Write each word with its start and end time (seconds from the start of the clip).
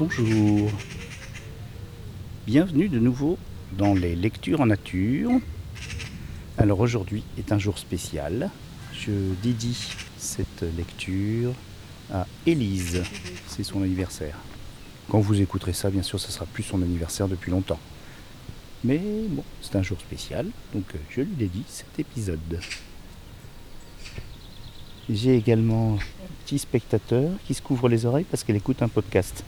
Bonjour. 0.00 0.70
Bienvenue 2.46 2.88
de 2.88 2.98
nouveau 2.98 3.36
dans 3.76 3.92
les 3.92 4.16
lectures 4.16 4.62
en 4.62 4.66
nature. 4.66 5.30
Alors 6.56 6.80
aujourd'hui 6.80 7.22
est 7.36 7.52
un 7.52 7.58
jour 7.58 7.76
spécial. 7.76 8.48
Je 8.94 9.10
dédie 9.42 9.92
cette 10.16 10.64
lecture 10.74 11.52
à 12.10 12.26
Élise. 12.46 13.02
C'est 13.46 13.62
son 13.62 13.82
anniversaire. 13.82 14.38
Quand 15.10 15.20
vous 15.20 15.38
écouterez 15.42 15.74
ça, 15.74 15.90
bien 15.90 16.02
sûr, 16.02 16.18
ça 16.18 16.30
sera 16.30 16.46
plus 16.46 16.62
son 16.62 16.80
anniversaire 16.80 17.28
depuis 17.28 17.50
longtemps. 17.50 17.78
Mais 18.82 19.02
bon, 19.28 19.44
c'est 19.60 19.76
un 19.76 19.82
jour 19.82 20.00
spécial, 20.00 20.46
donc 20.72 20.86
je 21.10 21.20
lui 21.20 21.34
dédie 21.36 21.64
cet 21.68 21.98
épisode. 21.98 22.58
J'ai 25.10 25.36
également 25.36 25.96
un 25.96 26.46
petit 26.46 26.58
spectateur 26.58 27.32
qui 27.46 27.52
se 27.52 27.60
couvre 27.60 27.90
les 27.90 28.06
oreilles 28.06 28.24
parce 28.24 28.44
qu'elle 28.44 28.56
écoute 28.56 28.80
un 28.80 28.88
podcast. 28.88 29.44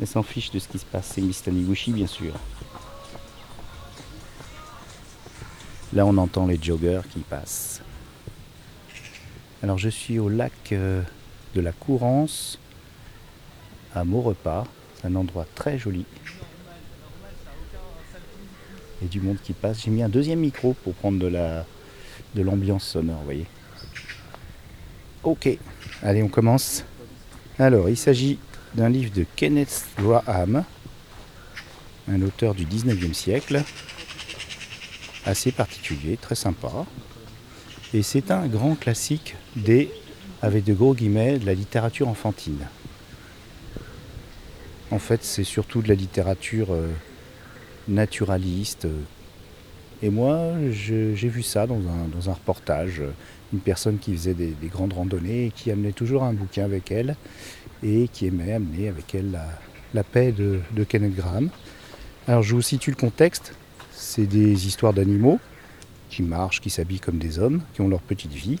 Elle 0.00 0.06
s'en 0.06 0.22
fiche 0.22 0.50
de 0.50 0.58
ce 0.58 0.66
qui 0.66 0.78
se 0.78 0.86
passe. 0.86 1.10
C'est 1.14 1.20
Miss 1.20 1.42
Taniguchi, 1.42 1.92
bien 1.92 2.06
sûr. 2.06 2.32
Là, 5.92 6.06
on 6.06 6.16
entend 6.16 6.46
les 6.46 6.58
joggers 6.60 7.02
qui 7.12 7.18
passent. 7.20 7.82
Alors, 9.62 9.76
je 9.76 9.90
suis 9.90 10.18
au 10.18 10.30
lac 10.30 10.52
euh, 10.72 11.02
de 11.54 11.60
la 11.60 11.72
Courance 11.72 12.58
à 13.94 14.04
Maurepas. 14.04 14.64
C'est 14.96 15.08
un 15.08 15.16
endroit 15.16 15.46
très 15.54 15.78
joli. 15.78 16.06
Et 19.02 19.06
du 19.06 19.20
monde 19.20 19.38
qui 19.42 19.52
passe. 19.52 19.82
J'ai 19.82 19.90
mis 19.90 20.02
un 20.02 20.08
deuxième 20.08 20.40
micro 20.40 20.72
pour 20.72 20.94
prendre 20.94 21.18
de 21.18 21.26
la 21.26 21.66
de 22.34 22.42
l'ambiance 22.42 22.84
sonore, 22.84 23.18
vous 23.18 23.24
voyez. 23.24 23.46
Ok, 25.24 25.48
allez, 26.02 26.22
on 26.22 26.28
commence. 26.28 26.84
Alors, 27.58 27.88
il 27.88 27.96
s'agit 27.96 28.38
d'un 28.74 28.88
livre 28.88 29.12
de 29.12 29.24
Kenneth 29.36 29.86
Graham, 29.98 30.64
un 32.08 32.22
auteur 32.22 32.54
du 32.54 32.64
19e 32.64 33.12
siècle, 33.12 33.62
assez 35.26 35.52
particulier, 35.52 36.16
très 36.16 36.34
sympa. 36.34 36.86
Et 37.92 38.02
c'est 38.02 38.30
un 38.30 38.46
grand 38.46 38.74
classique 38.76 39.36
des, 39.56 39.90
avec 40.42 40.64
de 40.64 40.72
gros 40.72 40.94
guillemets, 40.94 41.38
de 41.38 41.46
la 41.46 41.54
littérature 41.54 42.08
enfantine. 42.08 42.66
En 44.90 44.98
fait, 44.98 45.22
c'est 45.24 45.44
surtout 45.44 45.82
de 45.82 45.88
la 45.88 45.94
littérature 45.94 46.72
euh, 46.72 46.88
naturaliste. 47.88 48.86
Et 50.02 50.10
moi, 50.10 50.52
j'ai 50.70 51.28
vu 51.28 51.42
ça 51.42 51.66
dans 51.66 51.76
un, 51.76 52.32
reportage. 52.32 53.02
Une 53.52 53.60
personne 53.60 53.98
qui 53.98 54.12
faisait 54.12 54.34
des, 54.34 54.54
grandes 54.68 54.92
randonnées 54.92 55.46
et 55.46 55.50
qui 55.50 55.70
amenait 55.70 55.92
toujours 55.92 56.22
un 56.22 56.32
bouquin 56.32 56.64
avec 56.64 56.90
elle 56.90 57.16
et 57.82 58.08
qui 58.08 58.26
aimait 58.26 58.52
amener 58.52 58.88
avec 58.88 59.14
elle 59.14 59.30
la, 59.30 59.46
la 59.94 60.04
paix 60.04 60.32
de, 60.32 60.60
de, 60.72 60.84
Kenneth 60.84 61.14
Graham. 61.14 61.50
Alors 62.26 62.42
je 62.42 62.54
vous 62.54 62.62
situe 62.62 62.90
le 62.90 62.96
contexte. 62.96 63.54
C'est 63.92 64.26
des 64.26 64.66
histoires 64.66 64.92
d'animaux 64.92 65.40
qui 66.08 66.22
marchent, 66.22 66.60
qui 66.60 66.70
s'habillent 66.70 67.00
comme 67.00 67.18
des 67.18 67.38
hommes, 67.38 67.62
qui 67.74 67.80
ont 67.80 67.88
leur 67.88 68.00
petite 68.00 68.32
vie, 68.32 68.58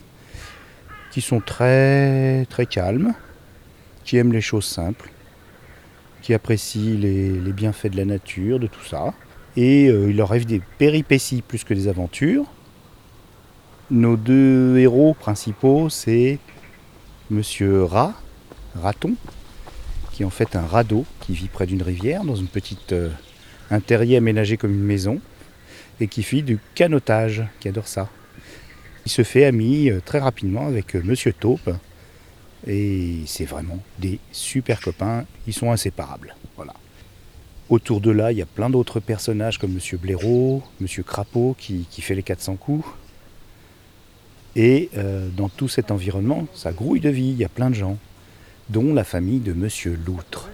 qui 1.10 1.20
sont 1.20 1.40
très 1.40 2.46
très 2.46 2.66
calmes, 2.66 3.14
qui 4.04 4.16
aiment 4.16 4.32
les 4.32 4.40
choses 4.40 4.66
simples, 4.66 5.10
qui 6.22 6.34
apprécient 6.34 6.98
les, 6.98 7.30
les 7.30 7.52
bienfaits 7.52 7.88
de 7.88 7.96
la 7.96 8.04
nature, 8.04 8.58
de 8.58 8.66
tout 8.66 8.84
ça. 8.84 9.14
Et 9.56 9.88
euh, 9.88 10.10
il 10.10 10.16
leur 10.16 10.30
arrive 10.30 10.46
des 10.46 10.62
péripéties 10.78 11.42
plus 11.42 11.64
que 11.64 11.74
des 11.74 11.88
aventures. 11.88 12.46
Nos 13.90 14.16
deux 14.16 14.78
héros 14.78 15.14
principaux, 15.14 15.88
c'est 15.88 16.38
Monsieur 17.30 17.82
Rat, 17.84 18.14
Raton, 18.74 19.14
qui 20.12 20.24
en 20.24 20.30
fait 20.30 20.56
un 20.56 20.66
radeau 20.66 21.04
qui 21.20 21.34
vit 21.34 21.48
près 21.48 21.66
d'une 21.66 21.82
rivière, 21.82 22.24
dans 22.24 22.36
une 22.36 22.48
petite 22.48 22.92
euh, 22.92 23.10
terrier 23.86 24.16
aménagé 24.16 24.56
comme 24.56 24.72
une 24.72 24.84
maison, 24.84 25.20
et 26.00 26.08
qui 26.08 26.22
fait 26.22 26.42
du 26.42 26.58
canotage, 26.74 27.44
qui 27.60 27.68
adore 27.68 27.88
ça. 27.88 28.08
Il 29.06 29.12
se 29.12 29.22
fait 29.22 29.44
ami 29.44 29.90
euh, 29.90 30.00
très 30.04 30.18
rapidement 30.18 30.66
avec 30.66 30.94
euh, 30.96 31.02
Monsieur 31.04 31.32
Taupe, 31.32 31.70
et 32.66 33.20
c'est 33.26 33.44
vraiment 33.44 33.78
des 33.98 34.18
super 34.32 34.80
copains, 34.80 35.24
ils 35.46 35.54
sont 35.54 35.72
inséparables. 35.72 36.34
Voilà. 36.56 36.74
Autour 37.70 38.00
de 38.00 38.10
là, 38.10 38.32
il 38.32 38.38
y 38.38 38.42
a 38.42 38.46
plein 38.46 38.68
d'autres 38.68 39.00
personnages 39.00 39.58
comme 39.58 39.72
Monsieur 39.72 39.96
Blaireau, 39.96 40.62
Monsieur 40.80 41.02
Crapaud 41.02 41.54
qui, 41.58 41.86
qui, 41.90 42.02
fait 42.02 42.14
les 42.14 42.22
400 42.22 42.56
coups. 42.56 42.84
Et 44.56 44.90
euh, 44.96 45.28
dans 45.36 45.48
tout 45.48 45.68
cet 45.68 45.90
environnement, 45.90 46.46
ça 46.52 46.72
grouille 46.72 47.00
de 47.00 47.08
vie, 47.08 47.30
il 47.30 47.36
y 47.36 47.44
a 47.44 47.48
plein 47.48 47.70
de 47.70 47.76
gens, 47.76 47.96
dont 48.70 48.94
la 48.94 49.04
famille 49.04 49.40
de 49.40 49.52
Monsieur 49.52 49.98
Loutre. 50.06 50.48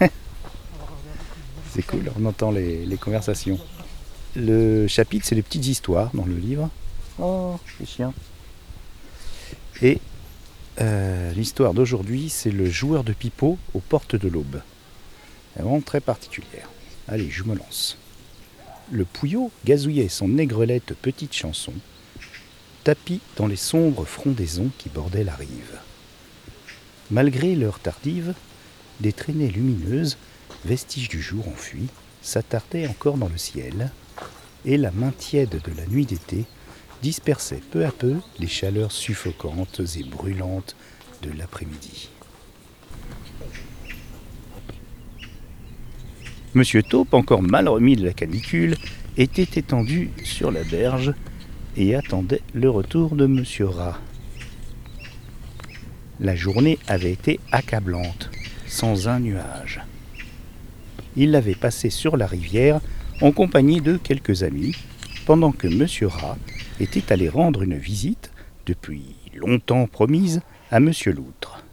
c'est 1.70 1.82
cool, 1.82 2.10
on 2.18 2.24
entend 2.26 2.50
les, 2.50 2.86
les 2.86 2.96
conversations. 2.96 3.58
Le 4.36 4.86
chapitre, 4.86 5.26
c'est 5.26 5.34
les 5.34 5.42
petites 5.42 5.66
histoires 5.66 6.10
dans 6.14 6.26
le 6.26 6.36
livre. 6.36 6.70
Oh, 7.18 7.58
les 7.80 7.86
chiens. 7.86 8.12
Et 9.82 9.98
euh, 10.80 11.32
l'histoire 11.32 11.74
d'aujourd'hui, 11.74 12.28
c'est 12.28 12.50
le 12.50 12.68
joueur 12.68 13.02
de 13.02 13.12
pipeau 13.12 13.58
aux 13.74 13.80
portes 13.80 14.14
de 14.14 14.28
l'aube. 14.28 14.60
Vraiment 15.56 15.80
très 15.80 16.00
particulière. 16.00 16.68
Allez, 17.08 17.30
je 17.30 17.42
me 17.44 17.56
lance. 17.56 17.96
Le 18.92 19.04
pouillot 19.04 19.50
gazouillait 19.64 20.08
son 20.08 20.38
aigrelette 20.38 20.94
petite 20.94 21.34
chanson, 21.34 21.72
tapis 22.88 23.20
dans 23.36 23.46
les 23.46 23.56
sombres 23.56 24.06
frondaisons 24.06 24.70
qui 24.78 24.88
bordaient 24.88 25.22
la 25.22 25.34
rive. 25.34 25.78
Malgré 27.10 27.54
l'heure 27.54 27.80
tardive, 27.80 28.32
des 29.00 29.12
traînées 29.12 29.50
lumineuses, 29.50 30.16
vestiges 30.64 31.10
du 31.10 31.20
jour 31.20 31.46
enfui, 31.48 31.88
s'attardaient 32.22 32.86
encore 32.86 33.18
dans 33.18 33.28
le 33.28 33.36
ciel, 33.36 33.90
et 34.64 34.78
la 34.78 34.90
main 34.90 35.10
tiède 35.10 35.60
de 35.62 35.72
la 35.76 35.86
nuit 35.86 36.06
d'été 36.06 36.46
dispersait 37.02 37.60
peu 37.70 37.84
à 37.84 37.90
peu 37.90 38.14
les 38.38 38.46
chaleurs 38.46 38.92
suffocantes 38.92 39.82
et 39.98 40.04
brûlantes 40.04 40.74
de 41.22 41.30
l'après-midi. 41.36 42.08
Monsieur 46.54 46.82
Taupe, 46.82 47.12
encore 47.12 47.42
mal 47.42 47.68
remis 47.68 47.96
de 47.96 48.06
la 48.06 48.14
canicule, 48.14 48.78
était 49.18 49.60
étendu 49.60 50.10
sur 50.24 50.50
la 50.50 50.64
berge 50.64 51.12
et 51.78 51.94
attendait 51.94 52.42
le 52.54 52.68
retour 52.68 53.14
de 53.14 53.26
Monsieur 53.26 53.66
Rat. 53.66 53.98
La 56.18 56.34
journée 56.34 56.76
avait 56.88 57.12
été 57.12 57.38
accablante, 57.52 58.30
sans 58.66 59.06
un 59.06 59.20
nuage. 59.20 59.80
Il 61.16 61.30
l'avait 61.30 61.54
passé 61.54 61.88
sur 61.88 62.16
la 62.16 62.26
rivière 62.26 62.80
en 63.20 63.30
compagnie 63.30 63.80
de 63.80 63.96
quelques 63.96 64.42
amis, 64.42 64.74
pendant 65.24 65.52
que 65.52 65.68
Monsieur 65.68 66.08
Rat 66.08 66.36
était 66.80 67.12
allé 67.12 67.28
rendre 67.28 67.62
une 67.62 67.78
visite, 67.78 68.32
depuis 68.66 69.14
longtemps 69.34 69.86
promise, 69.86 70.40
à 70.72 70.80
Monsieur 70.80 71.12
Loutre. 71.12 71.64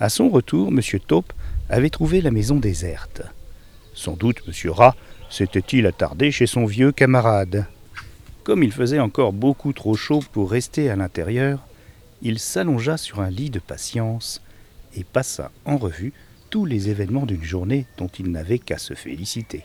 À 0.00 0.08
son 0.08 0.30
retour, 0.30 0.72
Monsieur 0.72 1.00
Taupe 1.00 1.34
avait 1.68 1.90
trouvé 1.90 2.22
la 2.22 2.30
maison 2.30 2.56
déserte. 2.56 3.22
Sans 3.92 4.16
doute 4.16 4.46
Monsieur 4.46 4.70
Rat 4.70 4.96
s'était-il 5.28 5.86
attardé 5.86 6.30
chez 6.30 6.46
son 6.46 6.64
vieux 6.64 6.92
camarade. 6.92 7.66
Comme 8.44 8.62
il 8.62 8.72
faisait 8.72 9.00
encore 9.00 9.32
beaucoup 9.32 9.72
trop 9.72 9.94
chaud 9.94 10.22
pour 10.32 10.50
rester 10.50 10.90
à 10.90 10.96
l'intérieur, 10.96 11.66
il 12.20 12.38
s'allongea 12.38 12.98
sur 12.98 13.20
un 13.20 13.30
lit 13.30 13.48
de 13.50 13.58
patience 13.58 14.42
et 14.94 15.02
passa 15.02 15.50
en 15.64 15.78
revue 15.78 16.12
tous 16.50 16.66
les 16.66 16.90
événements 16.90 17.26
d'une 17.26 17.42
journée 17.42 17.86
dont 17.96 18.06
il 18.06 18.30
n'avait 18.30 18.58
qu'à 18.58 18.78
se 18.78 18.94
féliciter. 18.94 19.64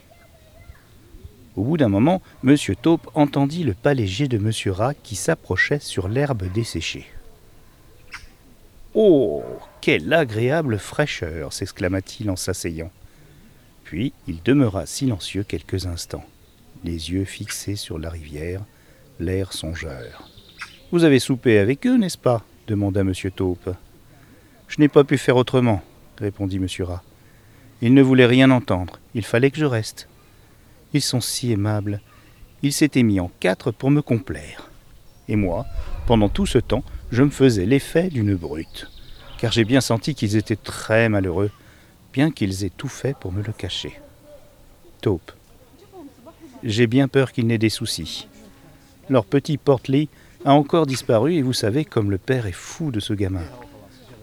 Au 1.56 1.62
bout 1.62 1.76
d'un 1.76 1.88
moment, 1.88 2.22
M. 2.42 2.56
Taupe 2.80 3.10
entendit 3.14 3.64
le 3.64 3.74
pas 3.74 3.92
léger 3.92 4.28
de 4.28 4.38
M. 4.38 4.72
Rat 4.72 4.94
qui 4.94 5.14
s'approchait 5.14 5.78
sur 5.78 6.08
l'herbe 6.08 6.50
desséchée. 6.52 7.06
Oh 8.94 9.42
Quelle 9.80 10.12
agréable 10.12 10.78
fraîcheur 10.78 11.52
s'exclama-t-il 11.52 12.30
en 12.30 12.36
s'asseyant. 12.36 12.90
Puis 13.84 14.14
il 14.26 14.42
demeura 14.42 14.86
silencieux 14.86 15.42
quelques 15.42 15.86
instants, 15.86 16.24
les 16.84 17.10
yeux 17.12 17.24
fixés 17.24 17.76
sur 17.76 17.98
la 17.98 18.10
rivière, 18.10 18.62
l'air 19.18 19.52
songeur. 19.52 20.28
Vous 20.92 21.04
avez 21.04 21.18
soupé 21.18 21.58
avec 21.58 21.86
eux, 21.86 21.96
n'est-ce 21.96 22.18
pas? 22.18 22.44
demanda 22.66 23.00
M. 23.00 23.12
Taupe. 23.34 23.70
Je 24.68 24.80
n'ai 24.80 24.88
pas 24.88 25.04
pu 25.04 25.18
faire 25.18 25.36
autrement, 25.36 25.82
répondit 26.18 26.56
M. 26.56 26.66
Rat. 26.86 27.02
Ils 27.82 27.94
ne 27.94 28.02
voulaient 28.02 28.26
rien 28.26 28.50
entendre, 28.50 28.98
il 29.14 29.24
fallait 29.24 29.50
que 29.50 29.58
je 29.58 29.64
reste. 29.64 30.08
Ils 30.92 31.02
sont 31.02 31.20
si 31.20 31.52
aimables. 31.52 32.00
Ils 32.62 32.72
s'étaient 32.72 33.02
mis 33.02 33.20
en 33.20 33.30
quatre 33.40 33.70
pour 33.70 33.90
me 33.90 34.02
complaire. 34.02 34.70
Et 35.28 35.36
moi, 35.36 35.66
pendant 36.06 36.28
tout 36.28 36.46
ce 36.46 36.58
temps, 36.58 36.84
je 37.10 37.22
me 37.22 37.30
faisais 37.30 37.66
l'effet 37.66 38.08
d'une 38.08 38.34
brute, 38.34 38.90
car 39.38 39.52
j'ai 39.52 39.64
bien 39.64 39.80
senti 39.80 40.14
qu'ils 40.14 40.36
étaient 40.36 40.56
très 40.56 41.08
malheureux, 41.08 41.50
bien 42.12 42.30
qu'ils 42.30 42.64
aient 42.64 42.72
tout 42.76 42.88
fait 42.88 43.16
pour 43.16 43.32
me 43.32 43.42
le 43.42 43.52
cacher. 43.52 43.98
Taupe. 45.00 45.32
J'ai 46.62 46.86
bien 46.86 47.08
peur 47.08 47.32
qu'ils 47.32 47.46
n'aient 47.46 47.58
des 47.58 47.70
soucis. 47.70 48.28
Leur 49.08 49.24
petit 49.24 49.56
porte-lit 49.56 50.08
a 50.44 50.52
encore 50.52 50.86
disparu 50.86 51.34
et 51.34 51.42
vous 51.42 51.52
savez 51.52 51.84
comme 51.84 52.10
le 52.10 52.18
père 52.18 52.46
est 52.46 52.52
fou 52.52 52.90
de 52.90 53.00
ce 53.00 53.12
gamin, 53.12 53.44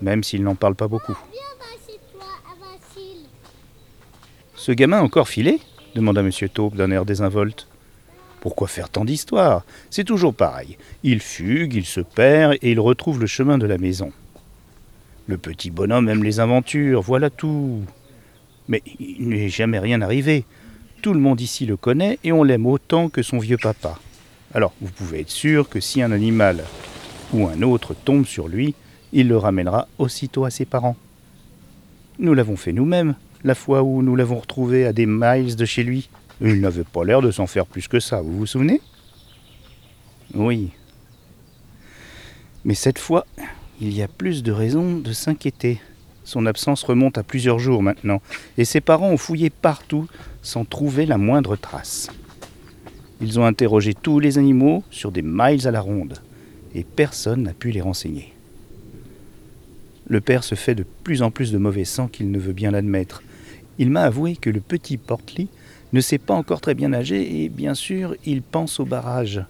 même 0.01 0.23
s'il 0.23 0.43
n'en 0.43 0.55
parle 0.55 0.75
pas 0.75 0.87
beaucoup. 0.87 1.17
Ce 4.55 4.71
gamin 4.71 5.01
encore 5.01 5.27
filé 5.27 5.59
demanda 5.95 6.21
M. 6.21 6.31
Taupe 6.53 6.75
d'un 6.75 6.91
air 6.91 7.05
désinvolte. 7.05 7.67
Pourquoi 8.39 8.67
faire 8.67 8.89
tant 8.89 9.03
d'histoires? 9.03 9.65
C'est 9.89 10.03
toujours 10.03 10.33
pareil. 10.33 10.77
Il 11.03 11.21
fugue, 11.21 11.73
il 11.73 11.85
se 11.85 12.01
perd 12.01 12.53
et 12.61 12.71
il 12.71 12.79
retrouve 12.79 13.19
le 13.19 13.27
chemin 13.27 13.57
de 13.57 13.65
la 13.65 13.77
maison. 13.77 14.11
Le 15.25 15.37
petit 15.37 15.71
bonhomme 15.71 16.07
aime 16.07 16.23
les 16.23 16.39
aventures, 16.39 17.01
voilà 17.01 17.29
tout. 17.29 17.81
Mais 18.67 18.83
il 18.99 19.29
n'est 19.29 19.49
jamais 19.49 19.79
rien 19.79 20.01
arrivé. 20.01 20.45
Tout 21.07 21.13
le 21.13 21.21
monde 21.21 21.39
ici 21.39 21.65
le 21.65 21.77
connaît 21.77 22.19
et 22.25 22.33
on 22.33 22.43
l'aime 22.43 22.65
autant 22.65 23.07
que 23.07 23.23
son 23.23 23.39
vieux 23.39 23.55
papa. 23.55 23.97
Alors 24.53 24.73
vous 24.81 24.91
pouvez 24.91 25.21
être 25.21 25.29
sûr 25.29 25.69
que 25.69 25.79
si 25.79 26.01
un 26.01 26.11
animal 26.11 26.65
ou 27.31 27.47
un 27.47 27.61
autre 27.61 27.93
tombe 27.93 28.25
sur 28.25 28.49
lui, 28.49 28.75
il 29.13 29.29
le 29.29 29.37
ramènera 29.37 29.87
aussitôt 29.99 30.43
à 30.43 30.49
ses 30.49 30.65
parents. 30.65 30.97
Nous 32.19 32.33
l'avons 32.33 32.57
fait 32.57 32.73
nous-mêmes, 32.73 33.15
la 33.45 33.55
fois 33.55 33.83
où 33.83 34.01
nous 34.01 34.17
l'avons 34.17 34.39
retrouvé 34.39 34.85
à 34.85 34.91
des 34.91 35.05
miles 35.05 35.55
de 35.55 35.63
chez 35.63 35.83
lui. 35.83 36.09
Il 36.41 36.59
n'avait 36.59 36.83
pas 36.83 37.05
l'air 37.05 37.21
de 37.21 37.31
s'en 37.31 37.47
faire 37.47 37.67
plus 37.67 37.87
que 37.87 38.01
ça, 38.01 38.19
vous 38.19 38.39
vous 38.39 38.45
souvenez? 38.45 38.81
Oui. 40.33 40.71
Mais 42.65 42.75
cette 42.75 42.99
fois, 42.99 43.25
il 43.79 43.95
y 43.95 44.01
a 44.01 44.09
plus 44.09 44.43
de 44.43 44.51
raisons 44.51 44.97
de 44.97 45.13
s'inquiéter. 45.13 45.79
Son 46.25 46.45
absence 46.45 46.83
remonte 46.83 47.17
à 47.17 47.23
plusieurs 47.23 47.59
jours 47.59 47.81
maintenant, 47.81 48.21
et 48.57 48.65
ses 48.65 48.81
parents 48.81 49.11
ont 49.11 49.15
fouillé 49.15 49.49
partout 49.49 50.09
sans 50.47 50.63
trouver 50.63 51.05
la 51.05 51.17
moindre 51.17 51.57
trace. 51.57 52.09
Ils 53.19 53.39
ont 53.39 53.45
interrogé 53.45 53.93
tous 53.93 54.19
les 54.19 54.37
animaux 54.37 54.83
sur 54.91 55.11
des 55.11 55.21
miles 55.21 55.67
à 55.67 55.71
la 55.71 55.81
ronde, 55.81 56.21
et 56.73 56.83
personne 56.83 57.43
n'a 57.43 57.53
pu 57.53 57.71
les 57.71 57.81
renseigner. 57.81 58.33
Le 60.07 60.21
père 60.21 60.45
se 60.45 60.55
fait 60.55 60.75
de 60.75 60.85
plus 61.03 61.21
en 61.21 61.31
plus 61.31 61.51
de 61.51 61.57
mauvais 61.57 61.83
sang 61.83 62.07
qu'il 62.07 62.31
ne 62.31 62.39
veut 62.39 62.53
bien 62.53 62.71
l'admettre. 62.71 63.23
Il 63.77 63.91
m'a 63.91 64.03
avoué 64.03 64.37
que 64.37 64.49
le 64.49 64.61
petit 64.61 64.95
Portly 64.95 65.49
ne 65.91 65.99
sait 65.99 66.17
pas 66.17 66.33
encore 66.33 66.61
très 66.61 66.75
bien 66.75 66.89
nager 66.89 67.43
et 67.43 67.49
bien 67.49 67.73
sûr 67.73 68.15
il 68.25 68.41
pense 68.41 68.79
au 68.79 68.85
barrage. 68.85 69.43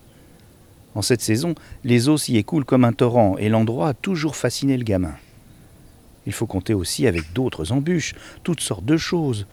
En 0.95 1.03
cette 1.03 1.21
saison, 1.21 1.53
les 1.83 2.09
eaux 2.09 2.17
s'y 2.17 2.37
écoulent 2.37 2.65
comme 2.65 2.85
un 2.85 2.93
torrent 2.93 3.37
et 3.37 3.49
l'endroit 3.49 3.89
a 3.89 3.93
toujours 3.93 4.35
fasciné 4.35 4.75
le 4.77 4.83
gamin. 4.83 5.13
Il 6.25 6.33
faut 6.33 6.47
compter 6.47 6.73
aussi 6.73 7.05
avec 7.05 7.33
d'autres 7.33 7.71
embûches, 7.71 8.15
toutes 8.43 8.61
sortes 8.61 8.85
de 8.85 8.97
choses. 8.97 9.45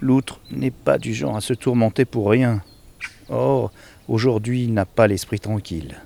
L'outre 0.00 0.40
n'est 0.50 0.70
pas 0.70 0.98
du 0.98 1.14
genre 1.14 1.36
à 1.36 1.40
se 1.40 1.54
tourmenter 1.54 2.04
pour 2.04 2.30
rien. 2.30 2.62
Or, 3.28 3.72
aujourd'hui, 4.08 4.64
il 4.64 4.74
n'a 4.74 4.86
pas 4.86 5.06
l'esprit 5.06 5.40
tranquille. 5.40 5.96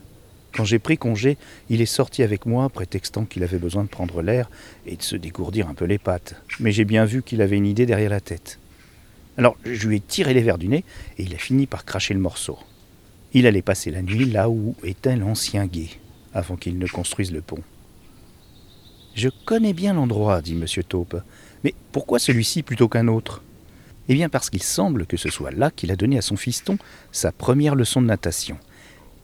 Quand 0.52 0.64
j'ai 0.64 0.78
pris 0.78 0.98
congé, 0.98 1.36
il 1.68 1.80
est 1.80 1.86
sorti 1.86 2.22
avec 2.22 2.46
moi, 2.46 2.68
prétextant 2.68 3.24
qu'il 3.24 3.42
avait 3.42 3.58
besoin 3.58 3.84
de 3.84 3.88
prendre 3.88 4.22
l'air 4.22 4.50
et 4.86 4.96
de 4.96 5.02
se 5.02 5.16
dégourdir 5.16 5.68
un 5.68 5.74
peu 5.74 5.84
les 5.84 5.98
pattes. 5.98 6.34
Mais 6.58 6.72
j'ai 6.72 6.84
bien 6.84 7.04
vu 7.04 7.22
qu'il 7.22 7.42
avait 7.42 7.56
une 7.56 7.66
idée 7.66 7.86
derrière 7.86 8.10
la 8.10 8.20
tête. 8.20 8.58
Alors 9.36 9.56
je 9.64 9.86
lui 9.86 9.96
ai 9.96 10.00
tiré 10.00 10.34
les 10.34 10.42
verres 10.42 10.58
du 10.58 10.68
nez 10.68 10.84
et 11.16 11.22
il 11.22 11.34
a 11.34 11.38
fini 11.38 11.66
par 11.66 11.84
cracher 11.84 12.12
le 12.12 12.20
morceau. 12.20 12.58
Il 13.34 13.46
allait 13.46 13.62
passer 13.62 13.90
la 13.90 14.02
nuit 14.02 14.24
là 14.24 14.48
où 14.48 14.74
était 14.82 15.14
l'ancien 15.14 15.66
guet, 15.66 15.90
avant 16.34 16.56
qu'il 16.56 16.78
ne 16.78 16.86
construise 16.86 17.30
le 17.30 17.40
pont. 17.40 17.62
Je 19.14 19.28
connais 19.44 19.74
bien 19.74 19.94
l'endroit, 19.94 20.42
dit 20.42 20.54
M. 20.54 20.66
Taupe. 20.88 21.20
Mais 21.62 21.74
pourquoi 21.92 22.18
celui-ci 22.18 22.62
plutôt 22.62 22.88
qu'un 22.88 23.08
autre? 23.08 23.42
Eh 24.08 24.14
bien 24.14 24.28
parce 24.28 24.50
qu'il 24.50 24.62
semble 24.62 25.06
que 25.06 25.16
ce 25.16 25.28
soit 25.28 25.50
là 25.50 25.70
qu'il 25.70 25.90
a 25.90 25.96
donné 25.96 26.18
à 26.18 26.22
son 26.22 26.36
fiston 26.36 26.78
sa 27.12 27.30
première 27.30 27.74
leçon 27.74 28.00
de 28.00 28.06
natation. 28.06 28.58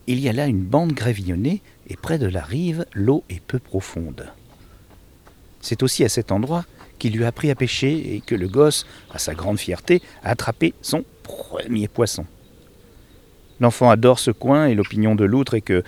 Il 0.07 0.21
y 0.21 0.29
a 0.29 0.33
là 0.33 0.47
une 0.47 0.63
bande 0.63 0.93
gravillonnée, 0.93 1.63
et 1.89 1.97
près 1.97 2.19
de 2.19 2.27
la 2.27 2.43
rive, 2.43 2.85
l'eau 2.93 3.25
est 3.31 3.41
peu 3.41 3.59
profonde. 3.59 4.31
C'est 5.61 5.83
aussi 5.83 6.05
à 6.05 6.11
cet 6.11 6.31
endroit 6.31 6.67
qu'il 6.99 7.15
lui 7.15 7.25
a 7.25 7.29
appris 7.29 7.51
à 7.51 7.55
pêcher 7.55 8.15
et 8.15 8.21
que 8.21 8.35
le 8.35 8.49
gosse, 8.49 8.87
à 9.11 9.19
sa 9.19 9.35
grande 9.35 9.59
fierté, 9.59 10.03
a 10.23 10.31
attrapé 10.31 10.75
son 10.83 11.05
premier 11.23 11.89
poisson. 11.89 12.27
L'enfant 13.61 13.89
adore 13.89 14.19
ce 14.19 14.31
coin 14.31 14.67
et 14.67 14.75
l'opinion 14.75 15.15
de 15.15 15.25
l'outre 15.25 15.55
est 15.55 15.63
que, 15.63 15.73
euh, 15.73 15.83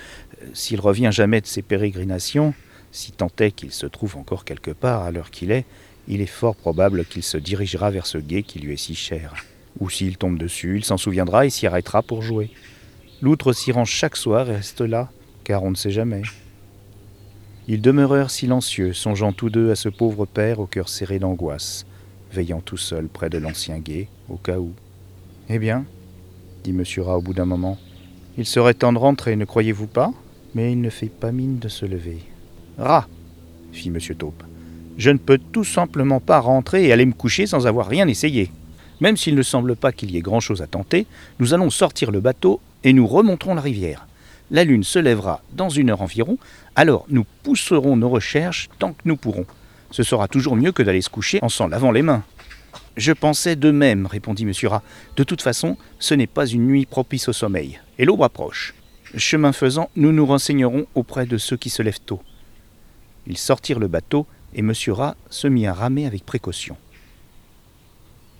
s'il 0.55 0.81
revient 0.81 1.11
jamais 1.13 1.41
de 1.41 1.47
ses 1.47 1.63
pérégrinations, 1.63 2.55
si 2.93 3.13
tant 3.13 3.31
est 3.39 3.51
qu'il 3.51 3.73
se 3.73 3.87
trouve 3.87 4.17
encore 4.17 4.45
quelque 4.45 4.71
part 4.71 5.03
à 5.03 5.11
l'heure 5.11 5.31
qu'il 5.31 5.51
est, 5.51 5.67
il 6.09 6.21
est 6.21 6.27
fort 6.27 6.57
probable 6.57 7.05
qu'il 7.05 7.23
se 7.23 7.37
dirigera 7.37 7.91
vers 7.91 8.07
ce 8.07 8.19
guet 8.19 8.43
qui 8.43 8.59
lui 8.59 8.75
est 8.75 8.79
si 8.79 8.95
cher. 8.95 9.35
Ou 9.81 9.91
s'il 9.91 10.17
tombe 10.17 10.39
dessus, 10.39 10.77
il 10.77 10.85
s'en 10.85 10.97
souviendra 10.97 11.47
et 11.47 11.51
s'y 11.51 11.67
arrêtera 11.67 12.03
pour 12.03 12.23
jouer. 12.23 12.51
L'outre 13.21 13.53
s'y 13.53 13.73
rend 13.73 13.85
chaque 13.85 14.17
soir 14.17 14.49
et 14.51 14.57
reste 14.57 14.81
là, 14.81 15.11
car 15.45 15.63
on 15.63 15.71
ne 15.71 15.77
sait 15.77 15.91
jamais. 15.91 16.23
Ils 17.69 17.83
demeurèrent 17.83 18.31
silencieux, 18.31 18.93
songeant 18.93 19.33
tous 19.33 19.51
deux 19.51 19.71
à 19.71 19.77
ce 19.77 19.89
pauvre 19.89 20.25
père 20.25 20.61
au 20.61 20.67
cœur 20.67 20.89
serré 20.89 21.19
d'angoisse, 21.19 21.85
veillant 22.33 22.61
tout 22.61 22.77
seul 22.77 23.09
près 23.09 23.29
de 23.29 23.39
l'ancien 23.39 23.79
guet, 23.79 24.09
au 24.29 24.37
cas 24.37 24.59
où. 24.59 24.73
Eh 25.49 25.59
bien, 25.59 25.85
dit 26.63 26.71
M. 26.71 26.85
Rat 27.05 27.19
au 27.19 27.23
bout 27.23 27.35
d'un 27.35 27.45
moment, 27.45 27.79
il 28.39 28.47
serait 28.47 28.75
temps 28.75 28.93
de 28.93 28.99
rentrer, 28.99 29.35
ne 29.37 29.45
croyez-vous 29.45 29.87
pas? 29.87 30.13
Mais 30.55 30.73
il 30.73 30.81
ne 30.81 30.91
fait 30.91 31.09
pas 31.09 31.33
mine 31.33 31.59
de 31.59 31.69
se 31.69 31.85
lever. 31.85 32.19
Rat 32.79 33.09
fit 33.73 33.89
M. 33.89 33.99
Taupe. 34.17 34.43
Je 34.97 35.11
ne 35.11 35.19
peux 35.19 35.39
tout 35.39 35.65
simplement 35.65 36.21
pas 36.21 36.41
rentrer 36.41 36.87
et 36.87 36.93
aller 36.93 37.07
me 37.07 37.13
coucher 37.13 37.47
sans 37.47 37.67
avoir 37.67 37.87
rien 37.87 38.09
essayé. 38.09 38.51
Même 39.01 39.17
s'il 39.17 39.35
ne 39.35 39.43
semble 39.43 39.77
pas 39.77 39.93
qu'il 39.93 40.11
y 40.11 40.17
ait 40.17 40.23
grand-chose 40.23 40.63
à 40.63 40.67
tenter, 40.67 41.07
nous 41.39 41.53
allons 41.53 41.71
sortir 41.71 42.11
le 42.11 42.21
bateau 42.21 42.61
et 42.83 42.93
nous 42.93 43.07
remonterons 43.07 43.55
la 43.55 43.61
rivière. 43.61 44.07
La 44.51 44.65
lune 44.65 44.85
se 44.85 44.99
lèvera 44.99 45.43
dans 45.53 45.69
une 45.69 45.91
heure 45.91 46.03
environ, 46.03 46.39
alors 46.77 47.05
nous 47.09 47.27
pousserons 47.43 47.97
nos 47.97 48.09
recherches 48.09 48.69
tant 48.79 48.93
que 48.93 49.03
nous 49.05 49.17
pourrons. 49.17 49.45
Ce 49.91 50.03
sera 50.03 50.29
toujours 50.29 50.57
mieux 50.57 50.73
que 50.73 50.83
d'aller 50.83 51.03
se 51.03 51.11
coucher 51.11 51.41
en 51.43 51.49
s'en 51.49 51.69
lavant 51.69 51.93
les 51.93 52.03
mains. 52.03 52.23
Je 52.97 53.13
pensais 53.13 53.57
de 53.57 53.71
même, 53.71 54.07
répondit 54.07 54.45
M. 54.45 54.53
Rat. 54.69 54.83
De 55.17 55.25
toute 55.25 55.43
façon, 55.43 55.77
ce 55.99 56.15
n'est 56.15 56.27
pas 56.27 56.47
une 56.47 56.67
nuit 56.67 56.87
propice 56.87 57.29
au 57.29 57.33
sommeil, 57.33 57.81
et 57.99 58.05
l'aube 58.07 58.23
approche. 58.23 58.75
Chemin 59.17 59.53
faisant, 59.53 59.91
nous 59.97 60.13
nous 60.13 60.25
renseignerons 60.25 60.87
auprès 60.95 61.27
de 61.27 61.37
ceux 61.37 61.57
qui 61.57 61.69
se 61.69 61.83
lèvent 61.83 62.01
tôt. 62.01 62.23
Ils 63.27 63.39
sortirent 63.39 63.79
le 63.79 63.89
bateau, 63.89 64.27
et 64.57 64.61
M. 64.61 64.73
Rat 64.89 65.17
se 65.29 65.47
mit 65.47 65.67
à 65.67 65.75
ramer 65.75 66.07
avec 66.07 66.25
précaution. 66.25 66.77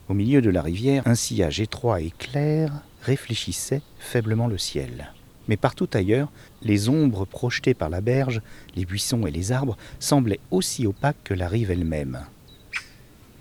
Au 0.09 0.15
milieu 0.15 0.41
de 0.41 0.51
la 0.51 0.63
rivière, 0.63 1.03
un 1.07 1.15
sillage 1.15 1.61
étroit 1.61 2.01
et 2.01 2.13
clair 2.19 2.73
réfléchissait 3.03 3.83
faiblement 3.99 4.49
le 4.49 4.57
ciel. 4.57 5.13
Mais 5.47 5.59
partout 5.59 5.89
ailleurs, 5.93 6.33
les 6.63 6.89
ombres 6.89 7.27
projetées 7.27 7.75
par 7.75 7.91
la 7.91 8.01
berge, 8.01 8.41
les 8.75 8.87
buissons 8.87 9.27
et 9.27 9.31
les 9.31 9.53
arbres 9.53 9.77
semblaient 10.01 10.41
aussi 10.51 10.87
opaques 10.87 11.23
que 11.23 11.35
la 11.35 11.49
rive 11.49 11.71
elle-même. 11.71 12.21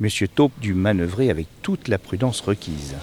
Monsieur 0.01 0.27
Taupe 0.27 0.59
dut 0.59 0.73
manœuvrer 0.73 1.29
avec 1.29 1.47
toute 1.61 1.87
la 1.87 1.97
prudence 1.97 2.41
requise. 2.41 2.95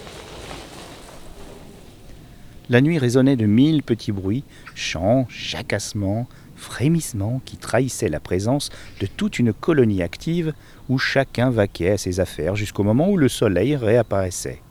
La 2.69 2.81
nuit 2.83 2.99
résonnait 2.99 3.37
de 3.37 3.47
mille 3.47 3.83
petits 3.83 4.13
bruits, 4.13 4.45
chants, 4.75 5.27
jacassements, 5.31 6.29
frémissements 6.63 7.43
qui 7.45 7.59
trahissaient 7.59 8.09
la 8.09 8.21
présence 8.21 8.71
de 9.01 9.07
toute 9.07 9.39
une 9.39 9.53
colonie 9.53 10.03
active 10.03 10.55
où 10.89 10.99
chacun 10.99 11.51
vaquait 11.51 11.91
à 11.91 11.99
ses 11.99 12.21
affaires 12.21 12.57
jusqu'au 12.57 12.85
moment 12.85 13.11
où 13.11 13.17
le 13.17 13.29
soleil 13.29 13.77
réapparaissait 13.77 14.63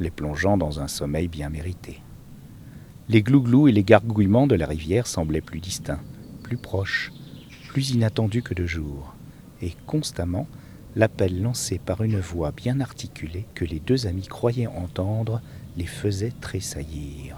les 0.00 0.10
plongeant 0.10 0.56
dans 0.56 0.80
un 0.80 0.88
sommeil 0.88 1.28
bien 1.28 1.50
mérité. 1.50 2.00
Les 3.08 3.22
glouglous 3.22 3.68
et 3.68 3.72
les 3.72 3.84
gargouillements 3.84 4.46
de 4.46 4.54
la 4.54 4.66
rivière 4.66 5.06
semblaient 5.06 5.42
plus 5.42 5.60
distincts, 5.60 6.00
plus 6.42 6.56
proches, 6.56 7.12
plus 7.68 7.90
inattendus 7.90 8.42
que 8.42 8.54
de 8.54 8.66
jour, 8.66 9.14
et 9.60 9.74
constamment 9.86 10.46
l'appel 10.96 11.42
lancé 11.42 11.78
par 11.78 12.02
une 12.02 12.18
voix 12.18 12.50
bien 12.50 12.80
articulée 12.80 13.46
que 13.54 13.64
les 13.64 13.78
deux 13.78 14.06
amis 14.06 14.26
croyaient 14.26 14.66
entendre 14.66 15.40
les 15.76 15.86
faisait 15.86 16.32
tressaillir. 16.40 17.29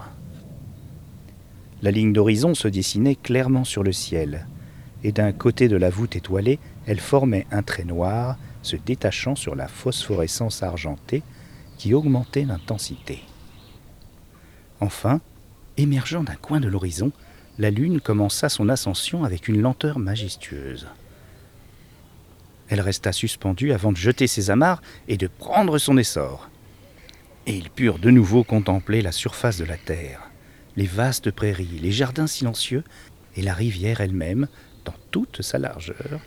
La 1.83 1.91
ligne 1.91 2.13
d'horizon 2.13 2.55
se 2.55 2.69
dessinait 2.69 3.15
clairement 3.15 3.65
sur 3.65 3.83
le 3.83 3.91
ciel, 3.91 4.47
et 5.03 5.11
d'un 5.11 5.33
côté 5.33 5.67
de 5.67 5.75
la 5.75 5.89
voûte 5.89 6.15
étoilée, 6.15 6.57
elle 6.87 7.01
formait 7.01 7.45
un 7.51 7.61
trait 7.61 7.83
noir 7.83 8.37
se 8.61 8.77
détachant 8.77 9.35
sur 9.35 9.53
la 9.53 9.67
phosphorescence 9.67 10.63
argentée 10.63 11.23
qui 11.77 11.93
augmentait 11.93 12.45
d'intensité. 12.45 13.19
Enfin, 14.79 15.19
émergeant 15.75 16.23
d'un 16.23 16.35
coin 16.35 16.61
de 16.61 16.69
l'horizon, 16.69 17.11
la 17.59 17.69
lune 17.69 17.99
commença 17.99 18.47
son 18.47 18.69
ascension 18.69 19.25
avec 19.25 19.49
une 19.49 19.61
lenteur 19.61 19.99
majestueuse. 19.99 20.87
Elle 22.69 22.79
resta 22.79 23.11
suspendue 23.11 23.73
avant 23.73 23.91
de 23.91 23.97
jeter 23.97 24.27
ses 24.27 24.49
amarres 24.49 24.81
et 25.09 25.17
de 25.17 25.27
prendre 25.27 25.77
son 25.77 25.97
essor. 25.97 26.49
Et 27.45 27.57
ils 27.57 27.69
purent 27.69 27.99
de 27.99 28.09
nouveau 28.09 28.45
contempler 28.45 29.01
la 29.01 29.11
surface 29.11 29.57
de 29.57 29.65
la 29.65 29.77
terre, 29.77 30.31
les 30.75 30.85
vastes 30.85 31.31
prairies, 31.31 31.79
les 31.81 31.91
jardins 31.91 32.27
silencieux 32.27 32.83
et 33.35 33.41
la 33.41 33.53
rivière 33.53 34.01
elle-même, 34.01 34.47
dans 34.85 34.95
toute 35.11 35.41
sa 35.41 35.57
largeur, 35.59 36.19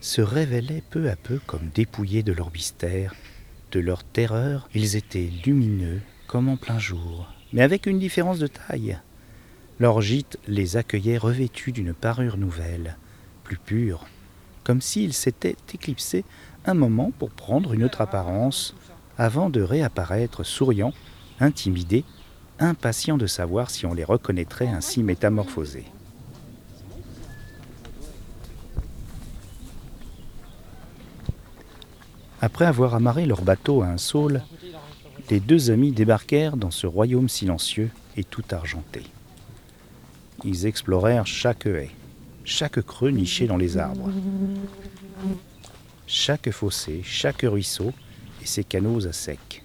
se 0.00 0.20
révélait 0.20 0.82
peu 0.90 1.08
à 1.08 1.16
peu 1.16 1.40
comme 1.46 1.70
dépouillée 1.74 2.22
de 2.22 2.32
leur 2.32 2.50
mystère 2.52 3.14
de 3.72 3.80
leur 3.80 4.04
terreur, 4.04 4.68
ils 4.74 4.96
étaient 4.96 5.30
lumineux 5.44 6.00
comme 6.26 6.48
en 6.48 6.56
plein 6.56 6.78
jour, 6.78 7.32
mais 7.52 7.62
avec 7.62 7.86
une 7.86 7.98
différence 7.98 8.38
de 8.38 8.46
taille. 8.46 8.98
Leur 9.80 10.00
gîte 10.00 10.38
les 10.46 10.76
accueillait 10.76 11.18
revêtus 11.18 11.72
d'une 11.72 11.94
parure 11.94 12.36
nouvelle, 12.36 12.96
plus 13.42 13.56
pure, 13.56 14.06
comme 14.62 14.80
s'ils 14.80 15.14
s'étaient 15.14 15.56
éclipsés 15.74 16.24
un 16.66 16.74
moment 16.74 17.10
pour 17.18 17.30
prendre 17.30 17.72
une 17.72 17.82
autre 17.82 18.02
apparence, 18.02 18.76
avant 19.18 19.50
de 19.50 19.62
réapparaître 19.62 20.44
souriants, 20.44 20.94
intimidés, 21.40 22.04
impatients 22.62 23.18
de 23.18 23.26
savoir 23.26 23.70
si 23.70 23.86
on 23.86 23.94
les 23.94 24.04
reconnaîtrait 24.04 24.68
ainsi 24.68 25.02
métamorphosés. 25.02 25.86
Après 32.40 32.64
avoir 32.64 32.94
amarré 32.94 33.26
leur 33.26 33.42
bateau 33.42 33.82
à 33.82 33.86
un 33.86 33.98
saule, 33.98 34.42
les 35.30 35.40
deux 35.40 35.70
amis 35.70 35.92
débarquèrent 35.92 36.56
dans 36.56 36.72
ce 36.72 36.86
royaume 36.86 37.28
silencieux 37.28 37.90
et 38.16 38.24
tout 38.24 38.44
argenté. 38.50 39.02
Ils 40.44 40.66
explorèrent 40.66 41.26
chaque 41.26 41.66
haie, 41.66 41.90
chaque 42.44 42.80
creux 42.82 43.10
niché 43.10 43.46
dans 43.46 43.56
les 43.56 43.78
arbres, 43.78 44.10
chaque 46.06 46.50
fossé, 46.50 47.02
chaque 47.04 47.42
ruisseau 47.42 47.92
et 48.42 48.46
ses 48.46 48.64
canaux 48.64 49.06
à 49.06 49.12
sec. 49.12 49.64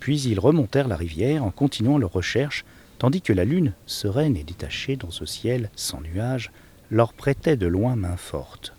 Puis 0.00 0.22
ils 0.22 0.40
remontèrent 0.40 0.88
la 0.88 0.96
rivière 0.96 1.44
en 1.44 1.50
continuant 1.50 1.98
leurs 1.98 2.12
recherches, 2.12 2.64
tandis 2.98 3.22
que 3.22 3.32
la 3.32 3.44
lune, 3.44 3.74
sereine 3.86 4.36
et 4.36 4.44
détachée 4.44 4.96
dans 4.96 5.10
ce 5.10 5.26
ciel 5.26 5.70
sans 5.76 6.00
nuages, 6.00 6.50
leur 6.90 7.12
prêtait 7.12 7.56
de 7.56 7.66
loin 7.66 7.96
main 7.96 8.16
forte. 8.16 8.74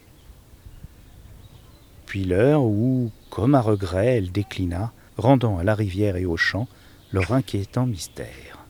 Puis 2.06 2.26
l'heure 2.26 2.64
où, 2.64 3.12
comme 3.30 3.56
à 3.56 3.62
regret, 3.62 4.18
elle 4.18 4.32
déclina, 4.32 4.92
rendant 5.18 5.58
à 5.58 5.64
la 5.64 5.76
rivière 5.76 6.18
et 6.18 6.26
aux 6.26 6.38
champs 6.38 6.68
leur 7.14 7.32
inquiétant 7.32 7.86
mystère. 7.86 8.66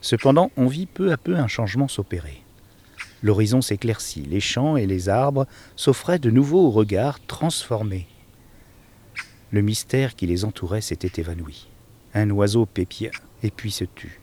Cependant, 0.00 0.50
on 0.56 0.66
vit 0.66 0.86
peu 0.86 1.12
à 1.12 1.16
peu 1.16 1.36
un 1.36 1.46
changement 1.46 1.88
s'opérer. 1.88 2.42
L'horizon 3.22 3.60
s'éclaircit, 3.60 4.22
les 4.22 4.40
champs 4.40 4.76
et 4.76 4.86
les 4.86 5.08
arbres 5.08 5.46
s'offraient 5.76 6.18
de 6.18 6.30
nouveau 6.30 6.66
au 6.66 6.70
regard 6.70 7.24
transformé. 7.26 8.08
Le 9.52 9.60
mystère 9.60 10.16
qui 10.16 10.26
les 10.26 10.46
entourait 10.46 10.80
s'était 10.80 11.20
évanoui. 11.20 11.68
Un 12.14 12.30
oiseau 12.30 12.64
pépia 12.64 13.10
et 13.42 13.50
puis 13.50 13.70
se 13.70 13.84
tut. 13.84 14.18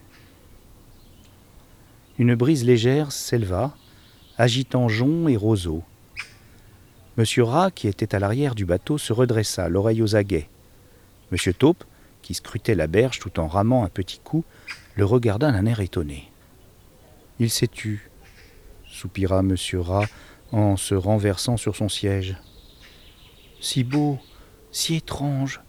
Une 2.17 2.33
brise 2.33 2.65
légère 2.65 3.11
s'éleva, 3.11 3.77
agitant 4.37 4.89
joncs 4.89 5.29
et 5.29 5.37
roseaux. 5.37 5.83
Monsieur 7.15 7.43
Rat, 7.43 7.69
qui 7.69 7.87
était 7.87 8.15
à 8.15 8.19
l'arrière 8.19 8.55
du 8.55 8.65
bateau, 8.65 8.97
se 8.97 9.13
redressa, 9.13 9.69
l'oreille 9.69 10.01
aux 10.01 10.15
aguets. 10.15 10.49
Monsieur 11.31 11.53
Taupe, 11.53 11.83
qui 12.23 12.33
scrutait 12.33 12.75
la 12.75 12.87
berge 12.87 13.19
tout 13.19 13.39
en 13.39 13.47
ramant 13.47 13.83
un 13.83 13.89
petit 13.89 14.19
coup, 14.19 14.43
le 14.95 15.05
regarda 15.05 15.51
d'un 15.51 15.65
air 15.67 15.79
étonné. 15.79 16.31
Il 17.39 17.51
s'est 17.51 17.67
tu, 17.67 18.09
soupira 18.85 19.43
monsieur 19.43 19.79
Rat 19.79 20.07
en 20.51 20.75
se 20.75 20.95
renversant 20.95 21.57
sur 21.57 21.75
son 21.75 21.87
siège. 21.87 22.35
Si 23.61 23.83
beau, 23.83 24.17
si 24.71 24.95
étrange, 24.95 25.61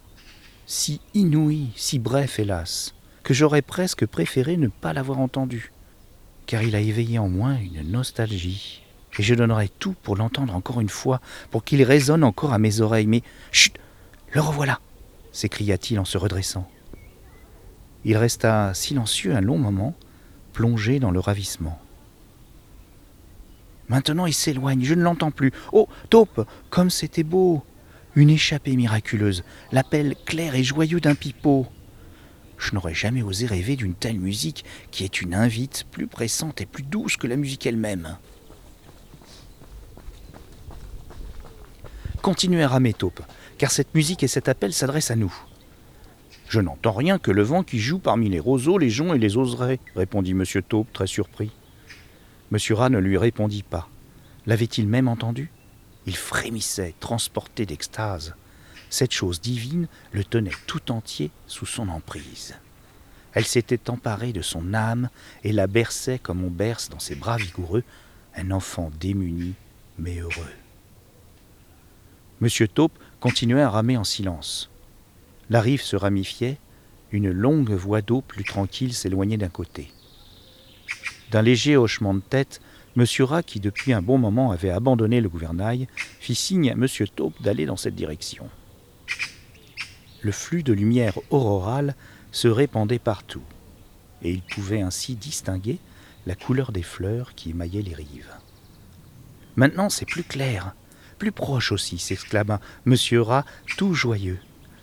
si 0.67 1.01
inouï, 1.15 1.69
si 1.77 1.99
bref, 1.99 2.39
hélas, 2.39 2.95
que 3.23 3.35
j'aurais 3.35 3.63
presque 3.63 4.07
préféré 4.07 4.57
ne 4.57 4.69
pas 4.69 4.93
l'avoir 4.93 5.21
entendu, 5.21 5.73
car 6.47 6.63
il 6.63 6.75
a 6.77 6.81
éveillé 6.81 7.19
en 7.19 7.29
moi 7.29 7.55
une 7.55 7.91
nostalgie, 7.91 8.83
et 9.19 9.23
je 9.23 9.35
donnerais 9.35 9.71
tout 9.79 9.95
pour 10.03 10.17
l'entendre 10.17 10.55
encore 10.55 10.81
une 10.81 10.89
fois, 10.89 11.21
pour 11.51 11.65
qu'il 11.65 11.83
résonne 11.83 12.25
encore 12.25 12.53
à 12.53 12.59
mes 12.59 12.81
oreilles. 12.81 13.07
Mais 13.07 13.23
chut, 13.53 13.77
le 14.33 14.41
revoilà 14.41 14.81
s'écria-t-il 15.33 15.99
en 15.99 16.05
se 16.05 16.19
redressant. 16.19 16.69
Il 18.05 18.17
resta 18.17 18.73
silencieux 18.75 19.35
un 19.35 19.41
long 19.41 19.59
moment, 19.59 19.95
plongé 20.53 20.99
dans 20.99 21.11
le 21.11 21.21
ravissement. 21.21 21.79
Maintenant 23.89 24.27
il 24.27 24.33
s'éloigne, 24.33 24.83
je 24.83 24.95
ne 24.95 25.03
l'entends 25.03 25.31
plus. 25.31 25.53
Oh, 25.73 25.89
taupe, 26.09 26.47
comme 26.71 26.91
c'était 26.91 27.25
beau 27.25 27.63
Une 28.17 28.31
échappée 28.31 28.75
miraculeuse, 28.75 29.45
l'appel 29.71 30.17
clair 30.25 30.55
et 30.55 30.65
joyeux 30.65 31.01
d'un 31.01 31.15
pipeau. 31.15 31.67
Je 32.59 32.75
n'aurais 32.75 32.95
jamais 32.95 33.23
osé 33.23 33.47
rêver 33.47 33.77
d'une 33.77 33.95
telle 33.95 34.19
musique 34.19 34.65
qui 34.91 35.05
est 35.05 35.23
une 35.23 35.35
invite 35.35 35.87
plus 35.91 36.07
pressante 36.07 36.61
et 36.61 36.67
plus 36.67 36.83
douce 36.83 37.17
que 37.17 37.27
la 37.27 37.37
musique 37.37 37.67
elle-même. 37.67 38.19
Continuez 42.21 42.63
à 42.63 42.69
ramer, 42.69 42.93
taupe, 42.93 43.23
car 43.57 43.71
cette 43.71 43.95
musique 43.95 44.23
et 44.23 44.29
cet 44.29 44.49
appel 44.49 44.73
s'adressent 44.73 45.11
à 45.11 45.17
nous. 45.17 45.33
Je 46.49 46.61
n'entends 46.61 46.93
rien 46.93 47.19
que 47.19 47.31
le 47.31 47.43
vent 47.43 47.63
qui 47.63 47.79
joue 47.79 48.01
parmi 48.01 48.29
les 48.29 48.41
roseaux, 48.41 48.77
les 48.77 48.91
joncs 48.91 49.15
et 49.15 49.19
les 49.19 49.37
oserets, 49.37 49.79
répondit 49.95 50.33
M. 50.33 50.45
Taupe, 50.69 50.93
très 50.93 51.07
surpris. 51.07 51.53
M. 52.53 52.59
Rat 52.75 52.91
ne 52.91 52.99
lui 52.99 53.17
répondit 53.17 53.63
pas. 53.63 53.89
L'avait-il 54.47 54.89
même 54.89 55.07
entendu? 55.07 55.51
Il 56.07 56.17
frémissait, 56.17 56.95
transporté 57.01 57.67
d'extase. 57.67 58.35
Cette 58.89 59.13
chose 59.13 59.41
divine 59.41 59.87
le 60.13 60.25
tenait 60.25 60.51
tout 60.67 60.91
entier 60.91 61.31
sous 61.47 61.67
son 61.67 61.89
emprise. 61.89 62.55
Elle 63.33 63.45
s'était 63.45 63.91
emparée 63.91 64.33
de 64.33 64.43
son 64.43 64.75
âme 64.75 65.09
et 65.45 65.53
la 65.53 65.67
berçait 65.67 66.19
comme 66.19 66.43
on 66.43 66.51
berce 66.51 66.89
dans 66.89 66.99
ses 66.99 67.15
bras 67.15 67.37
vigoureux 67.37 67.85
un 68.37 68.51
enfant 68.51 68.91
démuni 68.99 69.55
mais 69.99 70.19
heureux. 70.19 70.53
Monsieur 72.41 72.67
Taupe 72.67 72.99
continuait 73.21 73.63
à 73.63 73.71
ramer 73.71 73.97
en 73.97 74.05
silence. 74.05 74.71
La 75.51 75.61
rive 75.61 75.83
se 75.83 75.95
ramifiait, 75.95 76.59
une 77.13 77.31
longue 77.31 77.73
voie 77.73 78.03
d'eau 78.03 78.23
plus 78.23 78.45
tranquille 78.45 78.95
s'éloignait 78.95 79.37
d'un 79.37 79.49
côté. 79.49 79.93
D'un 81.31 81.43
léger 81.43 81.77
hochement 81.77 82.15
de 82.15 82.21
tête, 82.21 82.61
M. 82.97 83.05
Rat, 83.21 83.43
qui 83.43 83.61
depuis 83.61 83.93
un 83.93 84.03
bon 84.03 84.19
moment 84.19 84.51
avait 84.51 84.71
abandonné 84.71 85.21
le 85.21 85.29
gouvernail, 85.29 85.87
fit 86.19 86.35
signe 86.35 86.71
à 86.71 86.73
M. 86.73 86.87
Taupe 87.15 87.41
d'aller 87.41 87.67
dans 87.67 87.77
cette 87.77 87.95
direction. 87.95 88.49
Le 90.23 90.33
flux 90.33 90.63
de 90.63 90.73
lumière 90.73 91.19
aurorale 91.31 91.95
se 92.33 92.49
répandait 92.49 92.99
partout, 92.99 93.43
et 94.23 94.31
il 94.33 94.43
pouvait 94.43 94.83
ainsi 94.83 95.15
distinguer 95.15 95.79
la 96.27 96.35
couleur 96.35 96.73
des 96.73 96.83
fleurs 96.83 97.35
qui 97.35 97.51
émaillaient 97.51 97.83
les 97.83 97.95
rives. 97.95 98.33
Maintenant 99.57 99.89
c'est 99.89 100.05
plus 100.05 100.25
clair, 100.25 100.75
plus 101.19 101.33
proche 101.33 101.73
aussi, 101.73 101.99
s'exclama 101.99 102.61
M. 102.87 102.97
Rat, 103.21 103.45
tout 103.77 103.95
joyeux. 103.95 104.39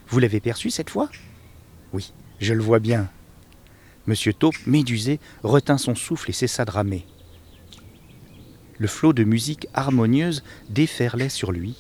Vous 0.07 0.19
l'avez 0.19 0.39
perçu 0.39 0.71
cette 0.71 0.89
fois? 0.89 1.09
Oui, 1.93 2.13
je 2.39 2.53
le 2.53 2.63
vois 2.63 2.79
bien. 2.79 3.09
Monsieur 4.07 4.33
Taupe, 4.33 4.55
médusé, 4.65 5.19
retint 5.43 5.77
son 5.77 5.95
souffle 5.95 6.29
et 6.29 6.33
cessa 6.33 6.63
de 6.63 6.71
ramer. 6.71 7.05
Le 8.79 8.87
flot 8.87 9.13
de 9.13 9.23
musique 9.23 9.67
harmonieuse 9.73 10.43
déferlait 10.69 11.29
sur 11.29 11.51
lui, 11.51 11.75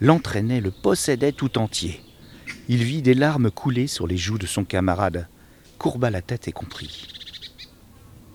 l'entraînait, 0.00 0.60
le 0.60 0.70
possédait 0.70 1.32
tout 1.32 1.58
entier. 1.58 2.00
Il 2.68 2.82
vit 2.82 3.02
des 3.02 3.14
larmes 3.14 3.50
couler 3.50 3.86
sur 3.86 4.06
les 4.06 4.16
joues 4.16 4.38
de 4.38 4.46
son 4.46 4.64
camarade, 4.64 5.28
courba 5.78 6.10
la 6.10 6.22
tête 6.22 6.48
et 6.48 6.52
comprit. 6.52 7.06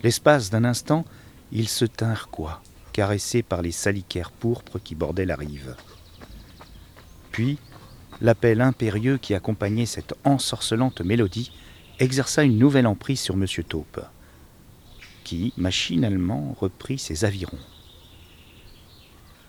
L'espace 0.03 0.49
d'un 0.49 0.63
instant, 0.63 1.05
ils 1.51 1.69
se 1.69 1.85
tinrent 1.85 2.29
quoi, 2.29 2.61
caressés 2.91 3.41
par 3.41 3.61
les 3.61 3.71
salicaires 3.71 4.31
pourpres 4.31 4.79
qui 4.79 4.95
bordaient 4.95 5.25
la 5.25 5.35
rive. 5.35 5.75
Puis, 7.31 7.57
l'appel 8.21 8.61
impérieux 8.61 9.17
qui 9.17 9.33
accompagnait 9.33 9.87
cette 9.87 10.13
ensorcelante 10.23 11.01
mélodie 11.01 11.51
exerça 11.99 12.43
une 12.43 12.57
nouvelle 12.59 12.87
emprise 12.87 13.19
sur 13.19 13.35
M. 13.35 13.45
Taupe, 13.67 14.01
qui, 15.23 15.53
machinalement, 15.57 16.55
reprit 16.59 16.99
ses 16.99 17.25
avirons. 17.25 17.59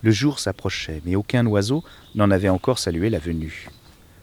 Le 0.04 0.12
jour 0.12 0.38
s'approchait, 0.38 1.02
mais 1.04 1.16
aucun 1.16 1.44
oiseau 1.46 1.82
n'en 2.14 2.30
avait 2.30 2.48
encore 2.48 2.78
salué 2.78 3.10
la 3.10 3.18
venue. 3.18 3.68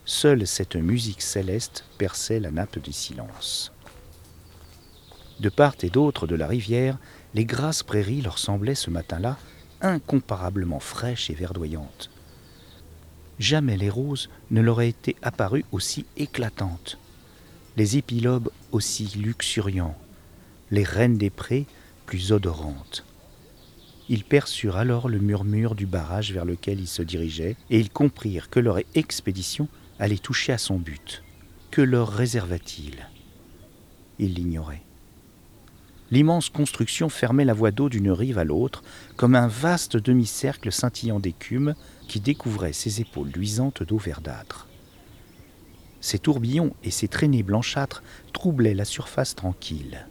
Seule 0.05 0.47
cette 0.47 0.77
musique 0.77 1.21
céleste 1.21 1.83
perçait 1.97 2.39
la 2.39 2.51
nappe 2.51 2.79
du 2.79 2.93
silence. 2.93 3.73
De 5.41 5.49
part 5.49 5.75
et 5.81 5.89
d'autre 5.89 6.25
de 6.25 6.35
la 6.35 6.47
rivière, 6.47 6.97
les 7.33 7.43
grasses 7.43 7.83
prairies 7.83 8.21
leur 8.21 8.37
semblaient 8.37 8.75
ce 8.75 8.89
matin-là 8.89 9.37
incomparablement 9.81 10.79
fraîches 10.79 11.29
et 11.29 11.33
verdoyantes 11.33 12.09
jamais 13.41 13.75
les 13.75 13.89
roses 13.89 14.29
ne 14.51 14.61
leur 14.61 14.81
aient 14.81 14.89
été 14.89 15.15
apparues 15.21 15.65
aussi 15.71 16.05
éclatantes, 16.15 16.97
les 17.75 17.97
épilobes 17.97 18.51
aussi 18.71 19.05
luxuriants, 19.17 19.97
les 20.69 20.83
reines 20.83 21.17
des 21.17 21.31
prés 21.31 21.65
plus 22.05 22.31
odorantes. 22.31 23.03
Ils 24.11 24.25
perçurent 24.25 24.75
alors 24.75 25.07
le 25.07 25.19
murmure 25.19 25.73
du 25.73 25.85
barrage 25.85 26.33
vers 26.33 26.43
lequel 26.43 26.81
ils 26.81 26.87
se 26.89 27.01
dirigeaient, 27.01 27.55
et 27.69 27.79
ils 27.79 27.89
comprirent 27.89 28.49
que 28.49 28.59
leur 28.59 28.79
expédition 28.93 29.69
allait 29.99 30.17
toucher 30.17 30.51
à 30.51 30.57
son 30.57 30.77
but. 30.77 31.23
Que 31.71 31.81
leur 31.81 32.09
réserva-t-il? 32.09 33.07
Ils 34.19 34.33
l'ignoraient. 34.33 34.83
L'immense 36.11 36.49
construction 36.49 37.07
fermait 37.07 37.45
la 37.45 37.53
voie 37.53 37.71
d'eau 37.71 37.87
d'une 37.87 38.11
rive 38.11 38.37
à 38.37 38.43
l'autre, 38.43 38.83
comme 39.15 39.33
un 39.33 39.47
vaste 39.47 39.95
demi-cercle 39.95 40.73
scintillant 40.73 41.21
d'écume 41.21 41.73
qui 42.09 42.19
découvrait 42.19 42.73
ses 42.73 42.99
épaules 42.99 43.31
luisantes 43.31 43.81
d'eau 43.81 43.97
verdâtre. 43.97 44.67
Ces 46.01 46.19
tourbillons 46.19 46.75
et 46.83 46.91
ces 46.91 47.07
traînées 47.07 47.43
blanchâtres 47.43 48.03
troublaient 48.33 48.73
la 48.73 48.83
surface 48.83 49.35
tranquille. 49.35 50.05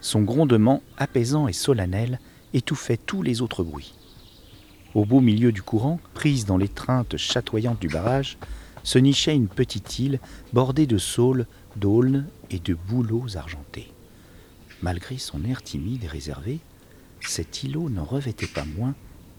Son 0.00 0.22
grondement, 0.22 0.82
apaisant 0.96 1.48
et 1.48 1.52
solennel, 1.52 2.20
étouffait 2.54 2.96
tous 2.96 3.22
les 3.22 3.42
autres 3.42 3.64
bruits. 3.64 3.94
Au 4.94 5.04
beau 5.04 5.20
milieu 5.20 5.52
du 5.52 5.62
courant, 5.62 6.00
prise 6.14 6.46
dans 6.46 6.56
l'étreinte 6.56 7.16
chatoyante 7.16 7.80
du 7.80 7.88
barrage, 7.88 8.38
se 8.84 8.98
nichait 8.98 9.34
une 9.34 9.48
petite 9.48 9.98
île 9.98 10.20
bordée 10.52 10.86
de 10.86 10.98
saules, 10.98 11.46
d'aulnes 11.76 12.26
et 12.50 12.58
de 12.58 12.74
bouleaux 12.74 13.36
argentés. 13.36 13.92
Malgré 14.82 15.18
son 15.18 15.44
air 15.44 15.62
timide 15.62 16.04
et 16.04 16.08
réservé, 16.08 16.60
cet 17.20 17.64
îlot 17.64 17.90
n'en 17.90 18.04
revêtait 18.04 18.46
pas 18.46 18.64
moins 18.64 18.94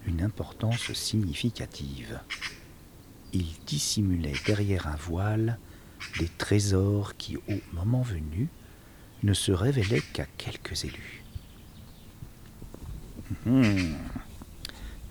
une 0.05 0.21
importance 0.21 0.91
significative. 0.93 2.19
Il 3.33 3.47
dissimulait 3.65 4.33
derrière 4.45 4.87
un 4.87 4.95
voile 4.95 5.57
des 6.19 6.29
trésors 6.37 7.15
qui, 7.17 7.37
au 7.37 7.59
moment 7.73 8.01
venu, 8.01 8.49
ne 9.23 9.33
se 9.33 9.51
révélaient 9.51 10.03
qu'à 10.13 10.25
quelques 10.37 10.85
élus. 10.85 11.23
Hum, 13.45 13.95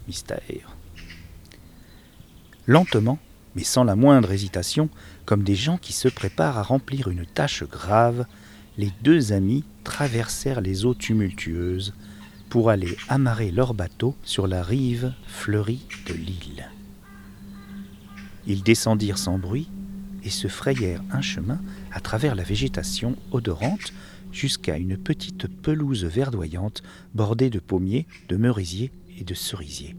mystère. 0.07 0.77
Lentement, 2.67 3.19
mais 3.55 3.65
sans 3.65 3.85
la 3.85 3.97
moindre 3.97 4.33
hésitation, 4.33 4.89
comme 5.25 5.43
des 5.43 5.55
gens 5.55 5.79
qui 5.79 5.93
se 5.93 6.09
préparent 6.09 6.59
à 6.59 6.63
remplir 6.63 7.09
une 7.09 7.27
tâche 7.27 7.65
grave, 7.65 8.27
les 8.77 8.93
deux 9.03 9.33
amis 9.33 9.65
traversèrent 9.85 10.61
les 10.61 10.85
eaux 10.85 10.95
tumultueuses 10.95 11.95
pour 12.49 12.71
aller 12.71 12.97
amarrer 13.09 13.51
leur 13.51 13.75
bateau 13.75 14.17
sur 14.23 14.47
la 14.47 14.63
rive 14.63 15.13
fleurie 15.27 15.87
de 16.07 16.15
l'île. 16.15 16.71
Ils 18.47 18.63
descendirent 18.63 19.19
sans 19.19 19.39
bruit 19.39 19.69
et 20.25 20.31
se 20.31 20.49
frayèrent 20.49 21.03
un 21.11 21.21
chemin 21.21 21.61
à 21.93 22.01
travers 22.01 22.35
la 22.35 22.43
végétation 22.43 23.17
odorante 23.31 23.93
jusqu'à 24.33 24.77
une 24.77 24.97
petite 24.97 25.49
pelouse 25.49 26.05
verdoyante 26.05 26.83
bordée 27.15 27.51
de 27.51 27.59
pommiers, 27.59 28.07
de 28.29 28.37
merisiers 28.37 28.93
et 29.19 29.25
de 29.25 29.35
cerisiers. 29.35 29.97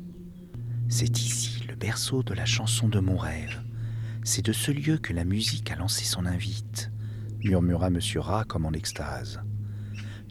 C'est 0.87 1.19
ici 1.19 1.63
le 1.67 1.75
berceau 1.75 2.23
de 2.23 2.33
la 2.33 2.45
chanson 2.45 2.87
de 2.87 2.99
mon 2.99 3.17
rêve. 3.17 3.61
C'est 4.23 4.45
de 4.45 4.53
ce 4.53 4.71
lieu 4.71 4.97
que 4.97 5.13
la 5.13 5.23
musique 5.23 5.71
a 5.71 5.75
lancé 5.75 6.03
son 6.03 6.25
invite, 6.25 6.91
murmura 7.43 7.87
M. 7.87 7.99
Rat 8.17 8.43
comme 8.45 8.65
en 8.65 8.73
extase. 8.73 9.41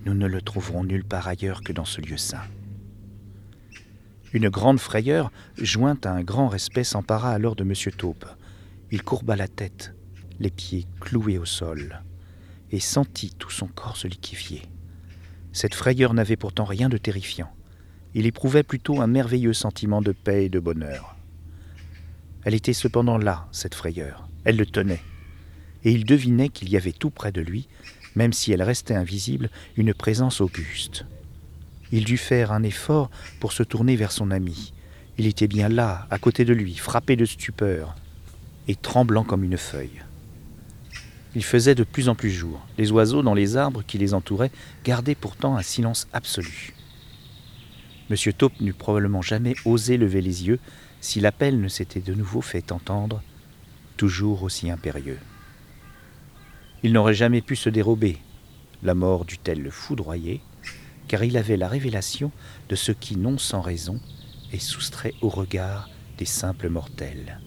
Nous 0.04 0.14
ne 0.14 0.26
le 0.26 0.42
trouverons 0.42 0.84
nulle 0.84 1.04
part 1.04 1.28
ailleurs 1.28 1.62
que 1.62 1.72
dans 1.72 1.84
ce 1.84 2.00
lieu 2.00 2.16
saint. 2.16 2.44
Une 4.32 4.48
grande 4.48 4.78
frayeur, 4.78 5.32
jointe 5.56 6.06
à 6.06 6.12
un 6.12 6.22
grand 6.22 6.48
respect, 6.48 6.84
s'empara 6.84 7.30
alors 7.30 7.56
de 7.56 7.64
M. 7.64 7.72
Taupe. 7.96 8.26
Il 8.90 9.02
courba 9.02 9.36
la 9.36 9.48
tête, 9.48 9.94
les 10.40 10.50
pieds 10.50 10.86
cloués 11.00 11.38
au 11.38 11.44
sol, 11.44 12.02
et 12.70 12.80
sentit 12.80 13.34
tout 13.38 13.50
son 13.50 13.66
corps 13.66 13.96
se 13.96 14.06
liquéfier. 14.06 14.62
Cette 15.52 15.74
frayeur 15.74 16.14
n'avait 16.14 16.36
pourtant 16.36 16.64
rien 16.64 16.88
de 16.88 16.98
terrifiant. 16.98 17.50
Il 18.14 18.26
éprouvait 18.26 18.62
plutôt 18.62 19.00
un 19.00 19.06
merveilleux 19.06 19.52
sentiment 19.52 20.02
de 20.02 20.12
paix 20.12 20.46
et 20.46 20.48
de 20.48 20.60
bonheur. 20.60 21.16
Elle 22.44 22.54
était 22.54 22.72
cependant 22.72 23.18
là, 23.18 23.48
cette 23.52 23.74
frayeur. 23.74 24.28
Elle 24.44 24.56
le 24.56 24.66
tenait. 24.66 25.02
Et 25.84 25.92
il 25.92 26.04
devinait 26.04 26.48
qu'il 26.48 26.68
y 26.68 26.76
avait 26.76 26.92
tout 26.92 27.10
près 27.10 27.32
de 27.32 27.40
lui, 27.40 27.68
même 28.14 28.32
si 28.32 28.52
elle 28.52 28.62
restait 28.62 28.94
invisible, 28.94 29.50
une 29.76 29.94
présence 29.94 30.40
auguste. 30.40 31.04
Il 31.92 32.04
dut 32.04 32.18
faire 32.18 32.52
un 32.52 32.62
effort 32.62 33.10
pour 33.40 33.52
se 33.52 33.62
tourner 33.62 33.96
vers 33.96 34.12
son 34.12 34.30
ami. 34.30 34.72
Il 35.16 35.26
était 35.26 35.48
bien 35.48 35.68
là, 35.68 36.06
à 36.10 36.18
côté 36.18 36.44
de 36.44 36.52
lui, 36.52 36.74
frappé 36.74 37.16
de 37.16 37.24
stupeur 37.24 37.94
et 38.68 38.76
tremblant 38.76 39.24
comme 39.24 39.44
une 39.44 39.56
feuille. 39.56 40.02
Il 41.38 41.44
faisait 41.44 41.76
de 41.76 41.84
plus 41.84 42.08
en 42.08 42.16
plus 42.16 42.32
jour. 42.32 42.60
Les 42.78 42.90
oiseaux 42.90 43.22
dans 43.22 43.32
les 43.32 43.56
arbres 43.56 43.84
qui 43.86 43.96
les 43.96 44.12
entouraient 44.12 44.50
gardaient 44.84 45.14
pourtant 45.14 45.56
un 45.56 45.62
silence 45.62 46.08
absolu. 46.12 46.74
Monsieur 48.10 48.32
Taupe 48.32 48.58
n'eût 48.60 48.72
probablement 48.72 49.22
jamais 49.22 49.54
osé 49.64 49.98
lever 49.98 50.20
les 50.20 50.48
yeux 50.48 50.58
si 51.00 51.20
l'appel 51.20 51.60
ne 51.60 51.68
s'était 51.68 52.00
de 52.00 52.12
nouveau 52.12 52.40
fait 52.40 52.72
entendre, 52.72 53.22
toujours 53.96 54.42
aussi 54.42 54.68
impérieux. 54.68 55.20
Il 56.82 56.92
n'aurait 56.92 57.14
jamais 57.14 57.40
pu 57.40 57.54
se 57.54 57.68
dérober. 57.68 58.18
La 58.82 58.94
mort 58.94 59.24
dut-elle 59.24 59.62
le 59.62 59.70
foudroyer, 59.70 60.40
car 61.06 61.22
il 61.22 61.36
avait 61.36 61.56
la 61.56 61.68
révélation 61.68 62.32
de 62.68 62.74
ce 62.74 62.90
qui, 62.90 63.16
non 63.16 63.38
sans 63.38 63.60
raison, 63.60 64.00
est 64.52 64.58
soustrait 64.58 65.14
au 65.20 65.28
regard 65.28 65.88
des 66.16 66.24
simples 66.24 66.68
mortels. 66.68 67.38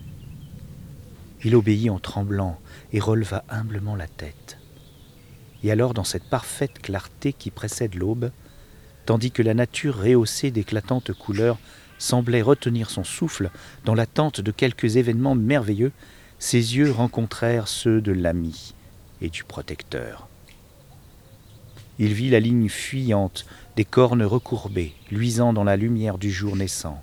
Il 1.43 1.56
obéit 1.56 1.89
en 1.89 1.99
tremblant 1.99 2.58
et 2.93 2.99
releva 2.99 3.43
humblement 3.49 3.95
la 3.95 4.08
tête. 4.08 4.58
Et 5.63 5.71
alors, 5.71 5.93
dans 5.93 6.04
cette 6.04 6.30
parfaite 6.30 6.82
clarté 6.82 7.34
qui 7.34 7.51
précède 7.51 7.95
l'aube, 7.95 8.32
tandis 9.06 9.32
que 9.32 9.43
la 9.43 9.54
nature 9.54 9.97
rehaussée 9.97 10.51
d'éclatantes 10.51 11.13
couleurs 11.13 11.60
semblait 11.97 12.41
retenir 12.41 12.89
son 12.89 13.04
souffle 13.04 13.51
dans 13.86 13.93
l'attente 13.93 14.41
de 14.41 14.51
quelques 14.51 14.95
événements 14.95 15.36
merveilleux, 15.36 15.91
ses 16.39 16.75
yeux 16.75 16.91
rencontrèrent 16.91 17.67
ceux 17.67 18.01
de 18.01 18.12
l'ami 18.12 18.73
et 19.21 19.30
du 19.30 19.43
protecteur. 19.43 20.27
Il 21.99 22.13
vit 22.13 22.32
la 22.32 22.39
ligne 22.39 22.69
fuyante 22.69 23.45
des 23.75 23.86
cornes 23.86 24.23
recourbées, 24.23 24.93
luisant 25.12 25.54
dans 25.54 25.63
la 25.63 25.77
lumière 25.77 26.17
du 26.17 26.32
jour 26.32 26.56
naissant. 26.56 26.99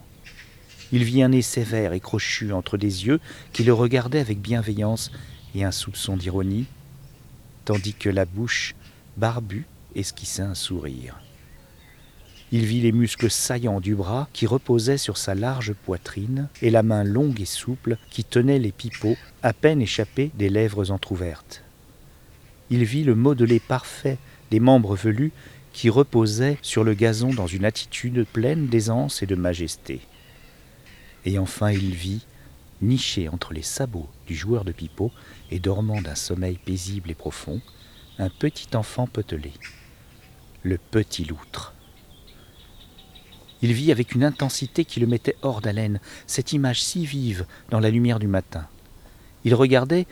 Il 0.90 1.05
vit 1.05 1.22
un 1.22 1.29
nez 1.29 1.42
sévère 1.42 1.92
et 1.92 2.01
crochu 2.01 2.53
entre 2.53 2.77
des 2.77 3.07
yeux 3.07 3.20
qui 3.53 3.62
le 3.62 3.72
regardaient 3.72 4.18
avec 4.18 4.40
bienveillance 4.40 5.12
et 5.54 5.64
un 5.64 5.72
soupçon 5.72 6.16
d'ironie, 6.16 6.66
tandis 7.64 7.94
que 7.94 8.08
la 8.08 8.24
bouche, 8.24 8.74
barbue, 9.16 9.66
esquissait 9.94 10.42
un 10.42 10.54
sourire. 10.54 11.20
Il 12.50 12.64
vit 12.64 12.80
les 12.80 12.92
muscles 12.92 13.30
saillants 13.30 13.80
du 13.80 13.94
bras 13.94 14.28
qui 14.32 14.46
reposaient 14.46 14.96
sur 14.96 15.18
sa 15.18 15.34
large 15.34 15.74
poitrine 15.74 16.48
et 16.62 16.70
la 16.70 16.82
main 16.82 17.04
longue 17.04 17.40
et 17.42 17.46
souple 17.46 17.98
qui 18.11 18.24
tenait 18.24 18.58
les 18.58 18.72
pipeaux 18.72 19.16
à 19.42 19.52
peine 19.52 19.82
échappés 19.82 20.30
des 20.34 20.48
lèvres 20.48 20.90
entr'ouvertes. 20.90 21.62
Il 22.70 22.84
vit 22.84 23.04
le 23.04 23.14
modelé 23.14 23.61
parfait 23.61 24.16
des 24.50 24.61
membres 24.61 24.96
velus 24.96 25.32
qui 25.74 25.90
reposaient 25.90 26.58
sur 26.62 26.84
le 26.84 26.94
gazon 26.94 27.34
dans 27.34 27.46
une 27.46 27.66
attitude 27.66 28.26
pleine 28.32 28.66
d'aisance 28.66 29.22
et 29.22 29.26
de 29.26 29.34
majesté. 29.34 30.00
Et 31.26 31.38
enfin 31.38 31.70
il 31.70 31.94
vit, 31.94 32.24
niché 32.83 33.29
entre 33.29 33.53
les 33.53 33.62
sabots 33.62 34.09
du 34.27 34.35
joueur 34.35 34.64
de 34.64 34.73
pipeau 34.73 35.12
et 35.51 35.59
dormant 35.59 36.01
d'un 36.01 36.14
sommeil 36.14 36.59
paisible 36.59 37.11
et 37.11 37.14
profond, 37.14 37.61
un 38.19 38.31
petit 38.31 38.77
enfant 38.77 39.07
potelé, 39.07 39.53
le 40.62 40.79
petit 40.79 41.25
loutre. 41.25 41.75
Il 43.61 43.73
vit 43.73 43.91
avec 43.91 44.14
une 44.14 44.25
intensité 44.25 44.85
qui 44.85 45.01
le 45.01 45.07
mettait 45.07 45.37
hors 45.43 45.61
d'haleine, 45.61 46.01
cette 46.27 46.53
image 46.53 46.83
si 46.83 47.05
vive 47.05 47.47
dans 47.71 47.81
la 47.81 47.91
lumière 47.91 48.21
du 48.21 48.29
matin. 48.29 48.69
Il 49.45 49.55
regardait 49.55 50.07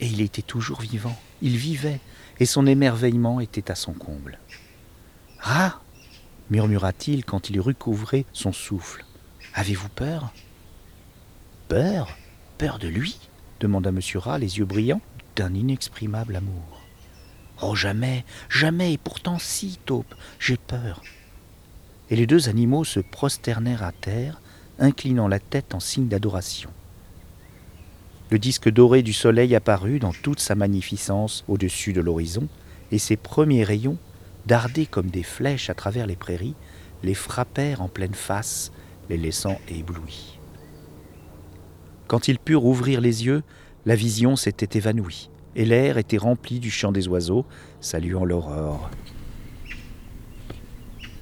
et 0.00 0.06
il 0.06 0.20
était 0.20 0.42
toujours 0.42 0.80
vivant, 0.80 1.18
il 1.40 1.56
vivait, 1.56 2.00
et 2.40 2.46
son 2.46 2.66
émerveillement 2.66 3.40
était 3.40 3.70
à 3.70 3.74
son 3.74 3.92
comble. 3.92 4.38
Ah 5.42 5.80
murmura-t-il 6.50 7.24
quand 7.24 7.48
il 7.48 7.60
recouvré 7.60 8.26
son 8.32 8.52
souffle. 8.52 9.04
Avez-vous 9.54 9.88
peur? 9.88 10.32
Peur 11.72 12.18
Peur 12.58 12.78
de 12.78 12.86
lui 12.86 13.18
demanda 13.58 13.88
M. 13.88 13.98
Rat, 14.16 14.38
les 14.38 14.58
yeux 14.58 14.66
brillants 14.66 15.00
d'un 15.36 15.54
inexprimable 15.54 16.36
amour. 16.36 16.82
Oh, 17.62 17.74
jamais, 17.74 18.26
jamais, 18.50 18.92
et 18.92 18.98
pourtant 18.98 19.38
si, 19.38 19.78
taupe, 19.86 20.14
j'ai 20.38 20.58
peur. 20.58 21.02
Et 22.10 22.16
les 22.16 22.26
deux 22.26 22.50
animaux 22.50 22.84
se 22.84 23.00
prosternèrent 23.00 23.84
à 23.84 23.92
terre, 23.92 24.38
inclinant 24.78 25.28
la 25.28 25.38
tête 25.38 25.74
en 25.74 25.80
signe 25.80 26.08
d'adoration. 26.08 26.68
Le 28.28 28.38
disque 28.38 28.68
doré 28.68 29.02
du 29.02 29.14
soleil 29.14 29.54
apparut 29.54 29.98
dans 29.98 30.12
toute 30.12 30.40
sa 30.40 30.54
magnificence 30.54 31.42
au-dessus 31.48 31.94
de 31.94 32.02
l'horizon, 32.02 32.48
et 32.90 32.98
ses 32.98 33.16
premiers 33.16 33.64
rayons, 33.64 33.96
dardés 34.44 34.84
comme 34.84 35.08
des 35.08 35.22
flèches 35.22 35.70
à 35.70 35.74
travers 35.74 36.06
les 36.06 36.16
prairies, 36.16 36.54
les 37.02 37.14
frappèrent 37.14 37.80
en 37.80 37.88
pleine 37.88 38.12
face 38.12 38.72
les 39.08 39.16
laissant 39.16 39.58
éblouis. 39.68 40.38
Quand 42.12 42.28
ils 42.28 42.38
purent 42.38 42.66
ouvrir 42.66 43.00
les 43.00 43.24
yeux, 43.24 43.42
la 43.86 43.94
vision 43.94 44.36
s'était 44.36 44.76
évanouie, 44.76 45.30
et 45.56 45.64
l'air 45.64 45.96
était 45.96 46.18
rempli 46.18 46.60
du 46.60 46.70
chant 46.70 46.92
des 46.92 47.08
oiseaux, 47.08 47.46
saluant 47.80 48.26
l'aurore. 48.26 48.90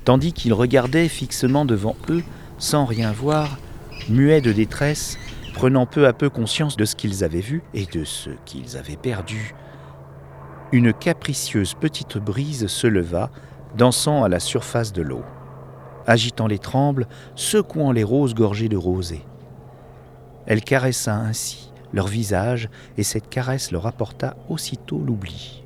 Tandis 0.04 0.32
qu'ils 0.32 0.52
regardaient 0.52 1.06
fixement 1.06 1.64
devant 1.64 1.94
eux, 2.08 2.24
sans 2.58 2.86
rien 2.86 3.12
voir, 3.12 3.60
muets 4.08 4.40
de 4.40 4.50
détresse, 4.50 5.16
prenant 5.54 5.86
peu 5.86 6.08
à 6.08 6.12
peu 6.12 6.28
conscience 6.28 6.76
de 6.76 6.84
ce 6.84 6.96
qu'ils 6.96 7.22
avaient 7.22 7.38
vu 7.38 7.62
et 7.72 7.86
de 7.86 8.02
ce 8.02 8.30
qu'ils 8.44 8.76
avaient 8.76 8.96
perdu, 8.96 9.54
une 10.72 10.92
capricieuse 10.92 11.74
petite 11.74 12.18
brise 12.18 12.66
se 12.66 12.88
leva, 12.88 13.30
dansant 13.78 14.24
à 14.24 14.28
la 14.28 14.40
surface 14.40 14.92
de 14.92 15.02
l'eau 15.02 15.22
agitant 16.08 16.48
les 16.48 16.58
trembles, 16.58 17.06
secouant 17.36 17.92
les 17.92 18.02
roses 18.02 18.34
gorgées 18.34 18.68
de 18.68 18.76
rosée. 18.76 19.24
Elle 20.50 20.62
caressa 20.62 21.14
ainsi 21.14 21.70
leur 21.92 22.08
visage, 22.08 22.70
et 22.98 23.04
cette 23.04 23.28
caresse 23.28 23.70
leur 23.70 23.86
apporta 23.86 24.36
aussitôt 24.48 24.98
l'oubli. 24.98 25.62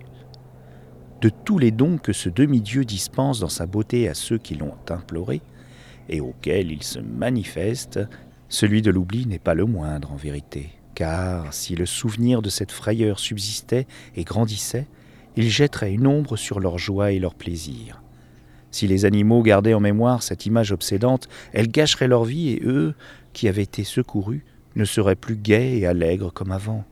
de 1.23 1.31
tous 1.31 1.57
les 1.57 1.71
dons 1.71 1.97
que 1.97 2.13
ce 2.13 2.29
demi-dieu 2.29 2.85
dispense 2.85 3.41
dans 3.41 3.49
sa 3.49 3.65
beauté 3.65 4.11
à 4.11 4.15
ceux 4.15 4.37
qui 4.37 4.57
l'ont 4.57 4.77
imploré, 4.91 5.41
et 6.11 6.21
auxquels 6.21 6.71
il 6.71 6.83
se 6.83 6.99
manifeste, 6.99 7.99
celui 8.51 8.83
de 8.83 8.91
l'oubli 8.91 9.25
n'est 9.25 9.39
pas 9.39 9.55
le 9.55 9.65
moindre 9.65 10.13
en 10.13 10.17
vérité, 10.17 10.69
car 10.95 11.55
si 11.55 11.77
le 11.77 11.87
souvenir 11.87 12.43
de 12.43 12.51
cette 12.51 12.73
frayeur 12.73 13.19
subsistait 13.21 13.87
et 14.17 14.25
grandissait, 14.25 14.87
il 15.35 15.49
jetterait 15.49 15.95
une 15.95 16.07
ombre 16.07 16.37
sur 16.37 16.61
leur 16.61 16.77
joie 16.77 17.13
et 17.13 17.19
leur 17.19 17.35
plaisir. 17.35 18.03
Si 18.71 18.87
les 18.87 19.07
animaux 19.07 19.43
gardaient 19.43 19.73
en 19.73 19.81
mémoire 19.81 20.23
cette 20.23 20.45
image 20.45 20.73
obsédante, 20.73 21.31
elle 21.55 21.69
gâcherait 21.69 22.09
leur 22.09 22.25
vie 22.25 22.51
et 22.51 22.63
eux, 22.67 22.95
qui 23.33 23.49
avaient 23.49 23.63
été 23.63 23.83
secourus, 23.83 24.45
ne 24.77 24.85
seraient 24.85 25.17
plus 25.17 25.37
gais 25.37 25.79
et 25.79 25.87
allègres 25.87 26.33
comme 26.33 26.53
avant. 26.53 26.85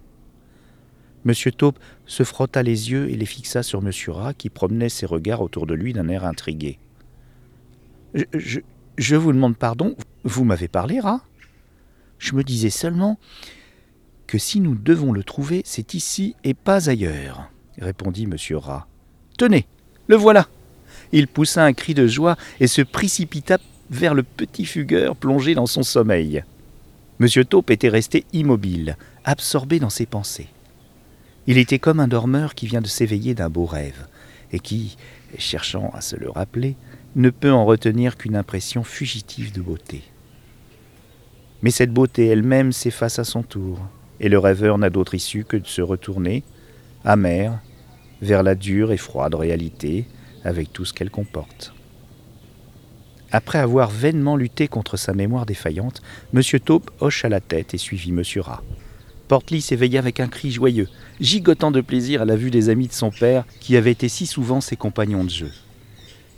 Monsieur 1.25 1.53
Taupe 1.53 1.79
se 2.07 2.25
frotta 2.25 2.63
les 2.63 2.91
yeux 2.91 3.09
et 3.11 3.17
les 3.17 3.27
fixa 3.27 3.63
sur 3.63 3.81
Monsieur 3.81 4.13
Rat, 4.13 4.35
qui 4.35 4.51
promenait 4.51 4.89
ses 4.89 5.07
regards 5.07 5.41
autour 5.41 5.67
de 5.67 5.75
lui 5.75 5.93
d'un 5.93 6.09
air 6.09 6.25
intrigué. 6.25 6.79
Je, 8.15 8.61
je, 8.99 9.17
vous 9.17 9.33
demande 9.33 9.57
pardon, 9.57 9.97
vous 10.25 10.45
m'avez 10.45 10.69
parlé, 10.69 11.01
Rat? 11.01 11.23
Je 12.19 12.35
me 12.35 12.43
disais 12.43 12.71
seulement 12.71 13.19
que 14.27 14.39
si 14.39 14.61
nous 14.61 14.75
devons 14.75 15.13
le 15.13 15.23
trouver, 15.23 15.63
c'est 15.65 15.95
ici 15.95 16.35
et 16.45 16.55
pas 16.55 16.91
ailleurs, 16.91 17.51
répondit 17.79 18.27
Monsieur 18.27 18.57
Rat. 18.57 18.87
Tenez, 19.39 19.67
le 20.09 20.17
voilà 20.17 20.49
Il 21.13 21.29
poussa 21.29 21.65
un 21.65 21.73
cri 21.73 21.95
de 21.95 22.07
joie 22.07 22.37
et 22.61 22.67
se 22.67 22.83
précipita 22.83 23.59
vers 23.91 24.15
le 24.15 24.23
petit 24.23 24.65
fugueur 24.65 25.17
plongé 25.17 25.55
dans 25.55 25.67
son 25.67 25.83
sommeil. 25.83 26.43
Monsieur 27.23 27.45
Taupe 27.45 27.71
était 27.71 27.89
resté 27.89 28.25
immobile, 28.33 28.97
absorbé 29.25 29.79
dans 29.79 29.91
ses 29.91 30.07
pensées. 30.07 30.49
Il 31.47 31.57
était 31.57 31.79
comme 31.79 32.01
un 32.01 32.09
dormeur 32.09 32.57
qui 32.57 32.67
vient 32.67 32.81
de 32.81 32.89
s'éveiller 32.89 33.33
d'un 33.33 33.49
beau 33.49 33.65
rêve, 33.65 34.09
et 34.51 34.59
qui, 34.59 34.97
cherchant 35.39 35.93
à 35.95 36.01
se 36.01 36.17
le 36.17 36.29
rappeler, 36.29 36.75
ne 37.15 37.31
peut 37.31 37.53
en 37.53 37.65
retenir 37.65 38.17
qu'une 38.17 38.35
impression 38.35 38.83
fugitive 38.83 39.53
de 39.53 39.61
beauté. 39.61 40.03
Mais 41.63 41.71
cette 41.71 41.93
beauté 41.93 42.27
elle-même 42.27 42.73
s'efface 42.73 43.21
à 43.21 43.25
son 43.25 43.45
tour, 43.45 43.79
et 44.19 44.29
le 44.29 44.41
rêveur 44.41 44.77
n'a 44.77 44.91
d'autre 44.91 45.15
issue 45.15 45.45
que 45.45 45.57
de 45.57 45.69
se 45.69 45.81
retourner, 45.81 46.43
amer, 47.05 47.57
vers 48.21 48.43
la 48.43 48.57
dure 48.57 48.91
et 48.91 48.97
froide 48.97 49.37
réalité, 49.37 50.09
avec 50.43 50.73
tout 50.73 50.85
ce 50.85 50.93
qu'elle 50.93 51.11
comporte. 51.11 51.73
Après 53.35 53.59
avoir 53.59 53.89
vainement 53.89 54.37
lutté 54.37 54.69
contre 54.69 54.99
sa 54.99 55.15
mémoire 55.15 55.47
défaillante, 55.47 56.03
M. 56.35 56.43
Taupe 56.63 56.91
hocha 57.01 57.31
la 57.31 57.41
tête 57.41 57.73
et 57.73 57.79
suivit 57.79 58.11
M. 58.11 58.23
Rat. 58.43 58.63
Portly 59.27 59.63
s'éveilla 59.63 60.01
avec 60.01 60.21
un 60.21 60.29
cri 60.29 60.51
joyeux, 60.51 60.89
gigotant 61.19 61.71
de 61.71 61.81
plaisir 61.81 62.21
à 62.21 62.25
la 62.27 62.37
vue 62.37 62.51
des 62.51 62.69
amis 62.69 62.89
de 62.89 62.93
son 62.93 63.11
père 63.11 63.47
qui 63.59 63.79
avaient 63.79 63.93
été 63.93 64.11
si 64.11 64.27
souvent 64.27 64.61
ses 64.61 64.77
compagnons 64.77 65.25
de 65.25 65.31
jeu. 65.31 65.51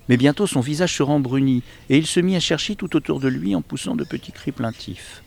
Mais 0.08 0.16
bientôt 0.16 0.46
son 0.46 0.60
visage 0.60 0.94
se 0.94 1.02
rembrunit, 1.02 1.64
et 1.90 1.98
il 1.98 2.06
se 2.06 2.20
mit 2.20 2.36
à 2.36 2.40
chercher 2.40 2.76
tout 2.76 2.94
autour 2.94 3.18
de 3.18 3.26
lui 3.26 3.56
en 3.56 3.62
poussant 3.62 3.96
de 3.96 4.04
petits 4.04 4.30
cris 4.30 4.52
plaintifs. 4.52 5.24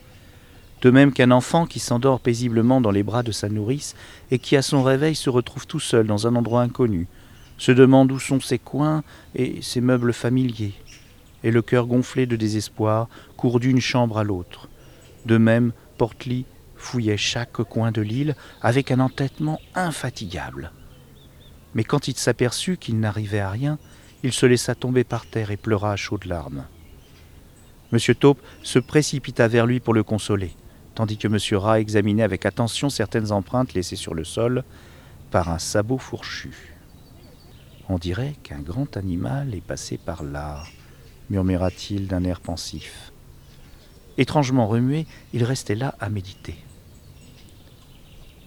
De 0.84 0.89
même 0.89 1.12
qu'un 1.12 1.32
enfant 1.32 1.65
qui 1.65 1.80
s'endort 1.80 2.21
paisiblement 2.21 2.80
dans 2.80 2.91
les 2.91 3.03
bras 3.03 3.23
de 3.23 3.34
sa 3.34 3.49
nourrice 3.49 3.93
et 4.32 4.39
qui 4.39 4.56
à 4.56 4.62
son 4.62 4.84
réveil 4.84 5.15
se 5.15 5.30
retrouve 5.30 5.67
tout 5.67 5.82
seul 5.82 6.08
dans 6.08 6.27
un 6.27 6.36
endroit 6.38 6.62
inconnu, 6.62 7.08
se 7.58 7.73
demande 7.73 8.10
où 8.13 8.19
sont 8.19 8.39
ses 8.39 8.60
coins 8.60 9.03
et 9.36 9.62
ses 9.62 9.82
meubles 9.82 10.13
familiers, 10.13 10.73
et 11.47 11.51
le 11.51 11.62
cœur 11.62 11.88
gonflé 11.88 12.25
de 12.25 12.36
désespoir 12.36 13.07
court 13.38 13.62
d'une 13.62 13.79
chambre 13.79 14.17
à 14.17 14.25
l'autre. 14.25 14.67
De 15.25 15.38
même, 15.38 15.71
Portly 15.97 16.43
fouillait 16.75 17.15
chaque 17.15 17.63
coin 17.63 17.93
de 17.93 18.01
l'île 18.01 18.36
avec 18.62 18.91
un 18.91 18.99
entêtement 18.99 19.57
infatigable. 19.73 20.73
Mais 21.73 21.86
quand 21.86 22.10
il 22.10 22.17
s'aperçut 22.17 22.75
qu'il 22.75 22.99
n'arrivait 22.99 23.39
à 23.39 23.49
rien, 23.49 23.79
il 24.23 24.33
se 24.33 24.45
laissa 24.45 24.75
tomber 24.75 25.05
par 25.05 25.25
terre 25.25 25.49
et 25.49 25.55
pleura 25.55 25.93
à 25.93 25.95
chaudes 25.95 26.25
larmes. 26.25 26.65
M. 27.93 27.99
Taupe 28.19 28.41
se 28.62 28.79
précipita 28.79 29.47
vers 29.47 29.65
lui 29.65 29.79
pour 29.79 29.93
le 29.93 30.03
consoler, 30.03 30.51
tandis 30.95 31.17
que 31.17 31.29
M. 31.29 31.38
Rat 31.57 31.79
examinait 31.79 32.23
avec 32.23 32.45
attention 32.45 32.89
certaines 32.89 33.31
empreintes 33.31 33.73
laissées 33.73 33.95
sur 33.95 34.13
le 34.13 34.25
sol 34.25 34.65
par 35.31 35.47
un 35.47 35.60
sabot 35.60 35.97
fourchu. 35.97 36.75
On 37.88 37.97
dirait 37.97 38.36
qu'un 38.43 38.60
grand 38.60 38.97
animal 38.97 39.55
est 39.55 39.65
passé 39.65 39.97
par 39.97 40.23
là, 40.23 40.65
murmura-t-il 41.30 42.08
d'un 42.08 42.24
air 42.24 42.40
pensif. 42.40 43.12
Étrangement 44.18 44.68
remué, 44.68 45.06
il 45.34 45.44
restait 45.44 45.76
là 45.76 45.96
à 46.00 46.10
méditer. 46.10 46.56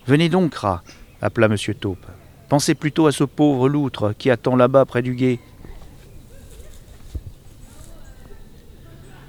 Venez 0.06 0.28
donc, 0.28 0.54
rat, 0.54 0.82
appela 1.20 1.46
M. 1.46 1.56
Taupe. 1.78 2.06
Pensez 2.48 2.74
plutôt 2.74 3.06
à 3.06 3.12
ce 3.12 3.24
pauvre 3.24 3.68
loutre 3.68 4.12
qui 4.18 4.30
attend 4.30 4.56
là-bas 4.56 4.84
près 4.84 5.02
du 5.02 5.14
gué. 5.14 5.38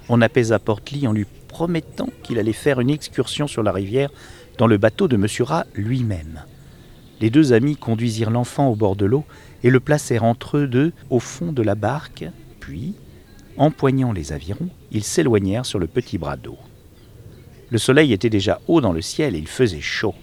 On 0.09 0.21
apaisa 0.21 0.57
Portly 0.57 1.07
en 1.07 1.13
lui 1.13 1.25
promettant 1.47 2.09
qu'il 2.23 2.39
allait 2.39 2.53
faire 2.53 2.79
une 2.79 2.89
excursion 2.89 3.45
sur 3.47 3.61
la 3.61 3.71
rivière 3.71 4.09
dans 4.57 4.67
le 4.67 4.77
bateau 4.77 5.07
de 5.07 5.15
M. 5.15 5.27
Rat 5.41 5.65
lui-même. 5.75 6.43
Les 7.19 7.29
deux 7.29 7.53
amis 7.53 7.75
conduisirent 7.75 8.31
l'enfant 8.31 8.67
au 8.67 8.75
bord 8.75 8.95
de 8.95 9.05
l'eau 9.05 9.23
et 9.63 9.69
le 9.69 9.79
placèrent 9.79 10.23
entre 10.23 10.57
eux 10.57 10.67
deux 10.67 10.91
au 11.11 11.19
fond 11.19 11.51
de 11.51 11.61
la 11.61 11.75
barque, 11.75 12.25
puis, 12.59 12.95
empoignant 13.57 14.11
les 14.11 14.33
avirons, 14.33 14.69
ils 14.91 15.03
s'éloignèrent 15.03 15.65
sur 15.65 15.79
le 15.79 15.87
petit 15.87 16.17
bras 16.17 16.37
d'eau. 16.37 16.57
Le 17.69 17.77
soleil 17.77 18.11
était 18.13 18.29
déjà 18.29 18.59
haut 18.67 18.81
dans 18.81 18.93
le 18.93 19.01
ciel 19.01 19.35
et 19.35 19.39
il 19.39 19.47
faisait 19.47 19.81
chaud. 19.81 20.15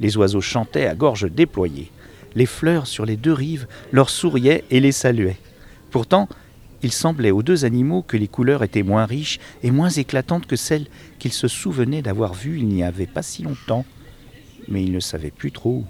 Les 0.00 0.16
oiseaux 0.16 0.40
chantaient 0.40 0.86
à 0.86 0.94
gorge 0.94 1.30
déployée. 1.30 1.90
Les 2.34 2.46
fleurs 2.46 2.86
sur 2.86 3.06
les 3.06 3.16
deux 3.16 3.32
rives 3.32 3.66
leur 3.90 4.10
souriaient 4.10 4.64
et 4.70 4.80
les 4.80 4.92
saluaient. 4.92 5.38
Pourtant, 5.90 6.28
il 6.82 6.92
semblait 6.92 7.30
aux 7.30 7.42
deux 7.42 7.64
animaux 7.64 8.02
que 8.02 8.16
les 8.16 8.28
couleurs 8.28 8.62
étaient 8.62 8.82
moins 8.82 9.06
riches 9.06 9.40
et 9.62 9.70
moins 9.70 9.88
éclatantes 9.88 10.46
que 10.46 10.56
celles 10.56 10.86
qu'ils 11.18 11.32
se 11.32 11.48
souvenaient 11.48 12.02
d'avoir 12.02 12.34
vues 12.34 12.58
il 12.58 12.68
n'y 12.68 12.84
avait 12.84 13.06
pas 13.06 13.22
si 13.22 13.42
longtemps, 13.42 13.84
mais 14.68 14.84
ils 14.84 14.92
ne 14.92 15.00
savaient 15.00 15.30
plus 15.30 15.50
trop 15.50 15.70
où. 15.70 15.86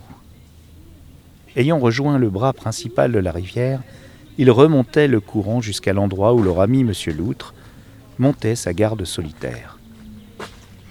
Ayant 1.57 1.79
rejoint 1.79 2.18
le 2.18 2.31
bras 2.31 2.53
principal 2.53 3.12
de 3.12 3.18
la 3.18 3.33
rivière, 3.33 3.83
ils 4.38 4.51
remontaient 4.53 5.09
le 5.09 5.20
courant 5.20 5.61
jusqu'à 5.61 5.92
l'endroit 5.92 6.33
où 6.33 6.42
leur 6.42 6.61
ami 6.61 6.81
M. 6.81 6.92
Loutre 7.16 7.55
montait 8.18 8.55
sa 8.55 8.72
garde 8.72 9.05
solitaire. 9.05 9.79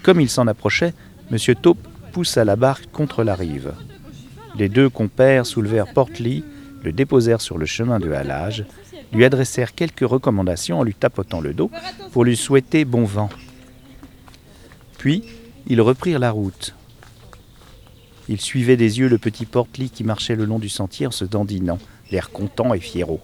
Comme 0.04 0.20
il 0.20 0.30
s'en 0.30 0.48
approchait, 0.48 0.94
M. 1.32 1.38
Taupe 1.56 1.88
poussa 2.12 2.44
la 2.44 2.58
barque 2.58 2.92
contre 2.92 3.24
la 3.24 3.36
rive. 3.36 3.74
Les 4.58 4.70
deux 4.70 4.90
compères 4.90 5.46
soulevèrent 5.46 5.94
Portly, 5.94 6.44
le 6.84 6.92
déposèrent 6.92 7.42
sur 7.42 7.58
le 7.58 7.66
chemin 7.66 8.00
de 8.00 8.12
halage, 8.12 8.66
lui 9.14 9.24
adressèrent 9.24 9.74
quelques 9.74 10.08
recommandations 10.08 10.80
en 10.80 10.84
lui 10.84 10.94
tapotant 10.94 11.40
le 11.40 11.54
dos 11.54 11.72
pour 12.12 12.26
lui 12.26 12.36
souhaiter 12.36 12.84
bon 12.84 13.06
vent. 13.06 13.30
Puis, 14.98 15.24
ils 15.68 15.82
reprirent 15.82 16.20
la 16.20 16.32
route. 16.32 16.76
Ils 18.28 18.42
suivaient 18.42 18.78
des 18.78 19.00
yeux 19.00 19.08
le 19.08 19.18
petit 19.18 19.46
Portly 19.46 19.90
qui 19.90 20.04
marchait 20.04 20.36
le 20.36 20.44
long 20.44 20.60
du 20.60 20.70
sentier 20.70 21.08
en 21.08 21.12
se 21.12 21.24
dandinant, 21.24 21.80
l'air 22.12 22.32
content 22.32 22.74
et 22.74 22.80
fiero. 22.80 23.22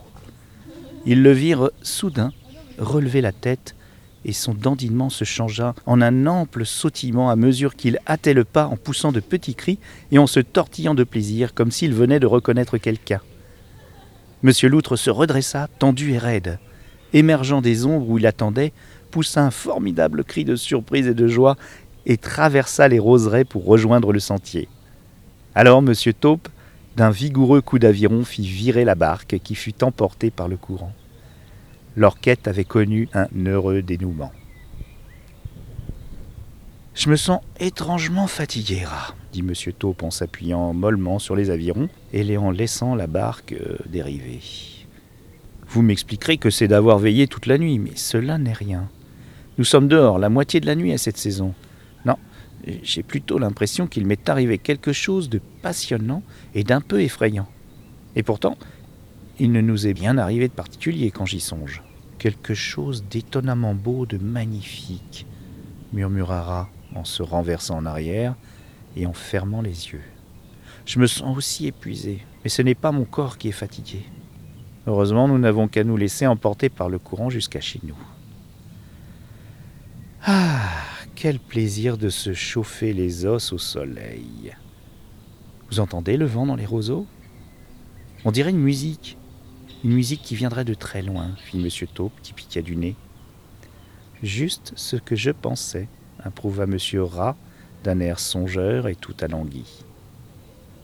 Ils 1.06 1.22
le 1.22 1.32
virent 1.32 1.70
soudain 1.82 2.32
relever 2.78 3.22
la 3.22 3.32
tête 3.32 3.76
et 4.26 4.32
son 4.32 4.54
dandinement 4.54 5.10
se 5.10 5.26
changea 5.26 5.76
en 5.86 6.02
un 6.02 6.28
ample 6.28 6.66
sautillement 6.66 7.30
à 7.30 7.36
mesure 7.36 7.76
qu'il 7.76 8.00
hâtait 8.08 8.34
le 8.34 8.46
pas 8.46 8.68
en 8.68 8.78
poussant 8.78 9.12
de 9.12 9.20
petits 9.20 9.56
cris 9.56 9.80
et 10.12 10.18
en 10.18 10.28
se 10.28 10.40
tortillant 10.40 10.96
de 10.96 11.04
plaisir 11.04 11.54
comme 11.54 11.72
s'il 11.72 11.94
venait 11.94 12.22
de 12.22 12.26
reconnaître 12.26 12.78
quelqu'un. 12.78 13.20
Monsieur 14.42 14.70
Loutre 14.70 14.98
se 14.98 15.10
redressa, 15.10 15.68
tendu 15.80 16.14
et 16.14 16.18
raide. 16.18 16.60
Émergeant 17.12 17.62
des 17.62 17.86
ombres 17.86 18.10
où 18.10 18.18
il 18.18 18.26
attendait, 18.26 18.74
poussa 19.12 19.44
un 19.44 19.52
formidable 19.52 20.24
cri 20.24 20.46
de 20.46 20.56
surprise 20.56 21.08
et 21.08 21.14
de 21.14 21.28
joie 21.28 21.58
et 22.06 22.18
traversa 22.18 22.88
les 22.88 23.00
roseraies 23.00 23.46
pour 23.46 23.66
rejoindre 23.66 24.12
le 24.14 24.20
sentier. 24.20 24.68
Alors 25.54 25.82
Monsieur 25.82 26.14
Taupe, 26.14 26.50
d'un 26.96 27.10
vigoureux 27.10 27.62
coup 27.62 27.80
d'aviron, 27.80 28.24
fit 28.24 28.48
virer 28.48 28.86
la 28.86 28.96
barque 28.96 29.40
qui 29.44 29.56
fut 29.56 29.84
emportée 29.84 30.32
par 30.32 30.48
le 30.48 30.58
courant 30.58 30.94
leur 31.96 32.20
quête 32.20 32.48
avait 32.48 32.64
connu 32.64 33.08
un 33.14 33.28
heureux 33.46 33.82
dénouement. 33.82 34.32
Je 36.96 37.10
me 37.10 37.16
sens 37.16 37.42
étrangement 37.60 38.28
fatigué, 38.28 38.84
rat, 38.86 39.16
dit 39.32 39.40
M. 39.40 39.54
Taupe 39.78 40.04
en 40.04 40.12
s'appuyant 40.12 40.74
mollement 40.74 41.18
sur 41.18 41.36
les 41.36 41.50
avirons 41.50 41.90
et 42.14 42.38
en 42.38 42.52
laissant 42.52 42.94
la 42.94 43.08
barque 43.08 43.54
euh, 43.54 43.78
dériver. 43.88 44.42
Vous 45.68 45.82
m'expliquerez 45.82 46.38
que 46.38 46.52
c'est 46.52 46.68
d'avoir 46.68 47.00
veillé 47.00 47.28
toute 47.28 47.48
la 47.48 47.58
nuit, 47.58 47.80
mais 47.80 47.96
cela 47.96 48.38
n'est 48.38 48.54
rien. 48.54 48.90
Nous 49.58 49.64
sommes 49.64 49.88
dehors 49.88 50.20
la 50.20 50.30
moitié 50.30 50.60
de 50.60 50.68
la 50.68 50.76
nuit 50.76 50.94
à 50.94 51.00
cette 51.00 51.18
saison. 51.18 51.54
J'ai 52.84 53.04
plutôt 53.04 53.40
l'impression 53.40 53.88
qu'il 53.88 54.06
m'est 54.06 54.30
arrivé 54.30 54.58
quelque 54.58 54.94
chose 54.94 55.30
de 55.30 55.42
passionnant 55.62 56.24
et 56.56 56.64
d'un 56.64 56.82
peu 56.82 57.02
effrayant. 57.02 57.48
Et 58.16 58.24
pourtant, 58.24 58.58
il 59.40 59.52
ne 59.52 59.62
nous 59.62 59.88
est 59.88 59.94
bien 59.94 60.18
arrivé 60.18 60.48
de 60.48 60.54
particulier 60.54 61.12
quand 61.12 61.26
j'y 61.26 61.40
songe. 61.40 61.82
Quelque 62.20 62.54
chose 62.54 63.04
d'étonnamment 63.10 63.74
beau, 63.74 64.06
de 64.06 64.18
magnifique, 64.18 65.26
murmura 65.92 66.42
Rat 66.42 66.70
en 66.96 67.04
se 67.04 67.24
renversant 67.24 67.78
en 67.78 67.86
arrière 67.86 68.36
et 68.96 69.06
en 69.06 69.14
fermant 69.14 69.62
les 69.62 69.90
yeux. 69.90 70.04
Je 70.86 71.00
me 71.00 71.08
sens 71.08 71.36
aussi 71.36 71.68
épuisé, 71.68 72.20
mais 72.44 72.50
ce 72.50 72.62
n'est 72.62 72.76
pas 72.76 72.92
mon 72.92 73.06
corps 73.06 73.38
qui 73.38 73.50
est 73.50 73.54
fatigué. 73.54 74.06
Heureusement, 74.86 75.28
nous 75.28 75.38
n'avons 75.38 75.68
qu'à 75.68 75.84
nous 75.84 75.98
laisser 75.98 76.28
emporter 76.28 76.70
par 76.70 76.90
le 76.90 77.00
courant 77.00 77.30
jusqu'à 77.30 77.62
chez 77.62 77.80
nous. 77.84 77.98
Ah, 80.26 80.60
quel 81.24 81.40
plaisir 81.40 81.98
de 81.98 82.10
se 82.10 82.34
chauffer 82.34 82.92
les 82.92 83.26
os 83.26 83.54
au 83.54 83.58
soleil. 83.58 84.54
Vous 85.70 85.80
entendez 85.80 86.18
le 86.18 86.26
vent 86.26 86.46
dans 86.46 86.58
les 86.58 86.66
roseaux? 86.66 87.08
On 88.26 88.32
dirait 88.32 88.50
une 88.50 88.58
musique, 88.58 89.18
une 89.86 89.94
musique 89.94 90.22
qui 90.22 90.36
viendrait 90.36 90.66
de 90.66 90.74
très 90.74 91.02
loin, 91.02 91.32
fit 91.38 91.58
M. 91.58 91.70
Taupe 91.94 92.12
qui 92.24 92.34
piqua 92.34 92.62
du 92.62 92.76
nez. 92.76 92.98
Juste 94.22 94.74
ce 94.76 94.98
que 94.98 95.16
je 95.16 95.32
pensais, 95.32 95.88
approuva 96.22 96.66
M. 96.66 96.78
Rat 97.00 97.38
d'un 97.86 98.02
air 98.02 98.20
songeur 98.20 98.90
et 98.90 98.96
tout 98.96 99.16
alangui. 99.22 99.86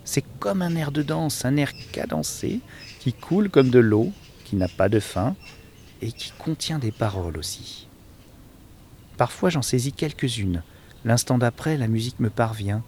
C'est 0.06 0.23
comme 0.39 0.62
un 0.62 0.78
air 0.78 0.93
de 0.93 1.04
danse, 1.04 1.43
un 1.43 1.58
air 1.58 1.73
cadencé, 1.91 2.62
qui 3.02 3.12
coule 3.12 3.49
comme 3.49 3.71
de 3.71 3.80
l'eau, 3.80 4.13
qui 4.45 4.56
n'a 4.56 4.69
pas 4.69 4.88
de 4.88 5.02
fin, 5.02 5.36
et 6.02 6.13
qui 6.13 6.32
contient 6.32 6.80
des 6.80 6.93
paroles 6.93 7.38
aussi. 7.38 7.88
Parfois 9.19 9.49
j'en 9.49 9.62
saisis 9.62 9.91
quelques-unes. 9.91 10.63
L'instant 11.03 11.38
d'après, 11.38 11.75
la 11.75 11.89
musique 11.89 12.21
me 12.21 12.29
parvient. 12.29 12.84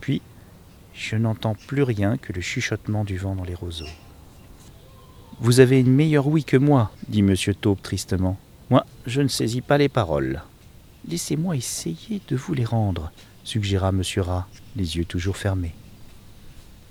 Puis, 0.00 0.22
je 0.94 1.14
n'entends 1.14 1.54
plus 1.54 1.82
rien 1.82 2.16
que 2.16 2.32
le 2.32 2.40
chuchotement 2.40 3.04
du 3.04 3.18
vent 3.18 3.34
dans 3.34 3.44
les 3.44 3.54
roseaux. 3.54 3.84
Vous 5.40 5.60
avez 5.60 5.78
une 5.78 5.92
meilleure 5.92 6.26
ouïe 6.26 6.44
que 6.44 6.56
moi, 6.56 6.90
dit 7.08 7.20
M. 7.20 7.34
Taupe 7.60 7.82
tristement. 7.82 8.38
Moi, 8.70 8.86
je 9.06 9.20
ne 9.20 9.28
saisis 9.28 9.60
pas 9.60 9.76
les 9.76 9.90
paroles. 9.90 10.40
Laissez-moi 11.06 11.54
essayer 11.54 12.22
de 12.28 12.36
vous 12.36 12.54
les 12.54 12.64
rendre, 12.64 13.12
suggéra 13.44 13.90
M. 13.90 14.02
Rat, 14.22 14.48
les 14.74 14.96
yeux 14.96 15.04
toujours 15.04 15.36
fermés. 15.36 15.74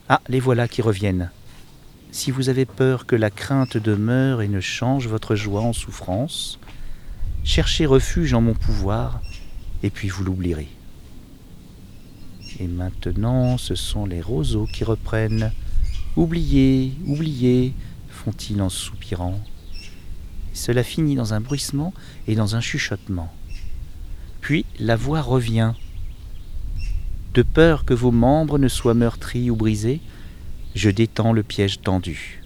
Ah, 0.07 0.21
les 0.27 0.39
voilà 0.39 0.67
qui 0.67 0.83
reviennent. 0.83 1.31
Si 2.11 2.29
vous 2.29 2.47
avez 2.47 2.65
peur 2.65 3.07
que 3.07 3.15
la 3.15 3.31
crainte 3.31 3.75
demeure 3.75 4.43
et 4.43 4.47
ne 4.47 4.61
change 4.61 5.07
votre 5.07 5.35
joie 5.35 5.61
en 5.61 5.73
souffrance, 5.73 6.59
Cherchez 7.47 7.85
refuge 7.85 8.33
en 8.33 8.41
mon 8.41 8.53
pouvoir, 8.53 9.21
et 9.81 9.89
puis 9.89 10.09
vous 10.09 10.25
l'oublierez. 10.25 10.67
Et 12.59 12.67
maintenant, 12.67 13.57
ce 13.57 13.73
sont 13.73 14.05
les 14.05 14.19
roseaux 14.19 14.67
qui 14.71 14.83
reprennent. 14.83 15.53
Oubliez, 16.17 16.91
oubliez, 17.05 17.73
font-ils 18.09 18.61
en 18.61 18.67
soupirant. 18.67 19.39
Cela 20.51 20.83
finit 20.83 21.15
dans 21.15 21.33
un 21.33 21.39
bruissement 21.39 21.93
et 22.27 22.35
dans 22.35 22.57
un 22.57 22.59
chuchotement. 22.59 23.31
Puis 24.41 24.65
la 24.77 24.97
voix 24.97 25.21
revient. 25.21 25.71
De 27.33 27.43
peur 27.43 27.85
que 27.85 27.93
vos 27.93 28.11
membres 28.11 28.59
ne 28.59 28.67
soient 28.67 28.93
meurtris 28.93 29.49
ou 29.49 29.55
brisés, 29.55 30.01
je 30.75 30.89
détends 30.89 31.31
le 31.31 31.43
piège 31.43 31.79
tendu. 31.79 32.43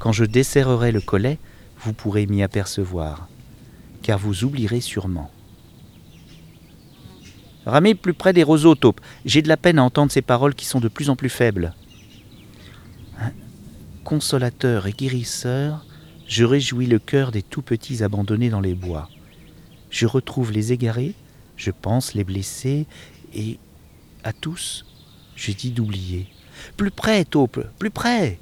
Quand 0.00 0.12
je 0.12 0.24
desserrerai 0.24 0.90
le 0.90 1.00
collet, 1.00 1.38
vous 1.78 1.92
pourrez 1.92 2.26
m'y 2.26 2.42
apercevoir 2.42 3.28
car 4.08 4.18
vous 4.18 4.42
oublierez 4.42 4.80
sûrement. 4.80 5.30
Ramez 7.66 7.94
plus 7.94 8.14
près 8.14 8.32
des 8.32 8.42
roseaux, 8.42 8.74
taupe. 8.74 9.02
J'ai 9.26 9.42
de 9.42 9.48
la 9.48 9.58
peine 9.58 9.78
à 9.78 9.82
entendre 9.82 10.10
ces 10.10 10.22
paroles 10.22 10.54
qui 10.54 10.64
sont 10.64 10.80
de 10.80 10.88
plus 10.88 11.10
en 11.10 11.14
plus 11.14 11.28
faibles. 11.28 11.74
Consolateur 14.04 14.86
et 14.86 14.92
guérisseur, 14.92 15.84
je 16.26 16.44
réjouis 16.44 16.86
le 16.86 16.98
cœur 16.98 17.32
des 17.32 17.42
tout 17.42 17.60
petits 17.60 18.02
abandonnés 18.02 18.48
dans 18.48 18.62
les 18.62 18.74
bois. 18.74 19.10
Je 19.90 20.06
retrouve 20.06 20.52
les 20.52 20.72
égarés, 20.72 21.12
je 21.58 21.70
pense 21.70 22.14
les 22.14 22.24
blessés, 22.24 22.86
et 23.34 23.58
à 24.24 24.32
tous, 24.32 24.86
j'ai 25.36 25.52
dit 25.52 25.70
d'oublier. 25.70 26.28
Plus 26.78 26.90
près, 26.90 27.26
taupe, 27.26 27.62
plus 27.78 27.90
près. 27.90 28.38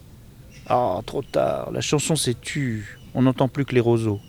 Ah, 0.68 1.00
trop 1.04 1.22
tard, 1.22 1.72
la 1.72 1.80
chanson 1.80 2.14
s'est 2.14 2.40
tue, 2.40 3.00
on 3.14 3.22
n'entend 3.22 3.48
plus 3.48 3.64
que 3.64 3.74
les 3.74 3.80
roseaux. 3.80 4.20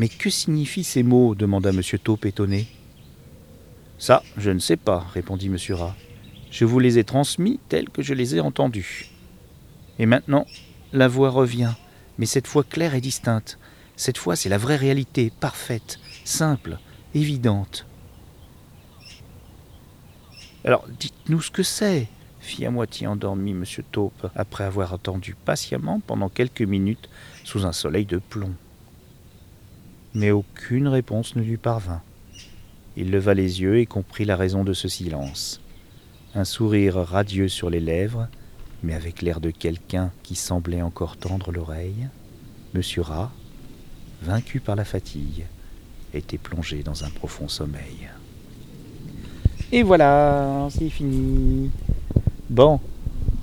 Mais 0.00 0.08
que 0.08 0.30
signifient 0.30 0.82
ces 0.82 1.02
mots 1.02 1.34
demanda 1.34 1.68
M. 1.68 1.82
Taupe 2.02 2.24
étonné. 2.24 2.68
Ça, 3.98 4.22
je 4.38 4.50
ne 4.50 4.58
sais 4.58 4.78
pas, 4.78 5.00
répondit 5.12 5.48
M. 5.48 5.58
Rat. 5.76 5.94
Je 6.50 6.64
vous 6.64 6.78
les 6.78 6.98
ai 6.98 7.04
transmis 7.04 7.60
tels 7.68 7.90
que 7.90 8.00
je 8.00 8.14
les 8.14 8.34
ai 8.34 8.40
entendus. 8.40 9.10
Et 9.98 10.06
maintenant, 10.06 10.46
la 10.94 11.06
voix 11.06 11.28
revient, 11.28 11.74
mais 12.16 12.24
cette 12.24 12.46
fois 12.46 12.64
claire 12.64 12.94
et 12.94 13.02
distincte. 13.02 13.58
Cette 13.94 14.16
fois, 14.16 14.36
c'est 14.36 14.48
la 14.48 14.56
vraie 14.56 14.76
réalité, 14.76 15.30
parfaite, 15.38 16.00
simple, 16.24 16.78
évidente. 17.14 17.84
Alors, 20.64 20.88
dites-nous 20.98 21.42
ce 21.42 21.50
que 21.50 21.62
c'est, 21.62 22.08
fit 22.40 22.64
à 22.64 22.70
moitié 22.70 23.06
endormi 23.06 23.50
M. 23.50 23.64
Taupe, 23.92 24.30
après 24.34 24.64
avoir 24.64 24.94
attendu 24.94 25.36
patiemment 25.44 26.00
pendant 26.00 26.30
quelques 26.30 26.62
minutes 26.62 27.10
sous 27.44 27.66
un 27.66 27.72
soleil 27.72 28.06
de 28.06 28.16
plomb 28.16 28.54
mais 30.14 30.30
aucune 30.30 30.88
réponse 30.88 31.36
ne 31.36 31.42
lui 31.42 31.56
parvint. 31.56 32.02
Il 32.96 33.10
leva 33.10 33.34
les 33.34 33.60
yeux 33.60 33.78
et 33.78 33.86
comprit 33.86 34.24
la 34.24 34.36
raison 34.36 34.64
de 34.64 34.72
ce 34.72 34.88
silence. 34.88 35.60
Un 36.34 36.44
sourire 36.44 36.96
radieux 36.96 37.48
sur 37.48 37.70
les 37.70 37.80
lèvres, 37.80 38.28
mais 38.82 38.94
avec 38.94 39.22
l'air 39.22 39.40
de 39.40 39.50
quelqu'un 39.50 40.10
qui 40.22 40.34
semblait 40.34 40.82
encore 40.82 41.16
tendre 41.16 41.52
l'oreille, 41.52 42.08
Monsieur 42.74 43.02
Rat, 43.02 43.32
vaincu 44.22 44.60
par 44.60 44.76
la 44.76 44.84
fatigue, 44.84 45.46
était 46.14 46.38
plongé 46.38 46.82
dans 46.82 47.04
un 47.04 47.10
profond 47.10 47.48
sommeil. 47.48 48.08
Et 49.72 49.82
voilà, 49.82 50.68
c'est 50.70 50.88
fini. 50.88 51.70
Bon, 52.48 52.80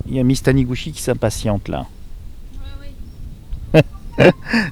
il 0.06 0.14
y 0.14 0.20
a 0.20 0.24
Miss 0.24 0.42
Taniguchi 0.42 0.92
qui 0.92 1.02
s'impatiente 1.02 1.68
là. 1.68 1.86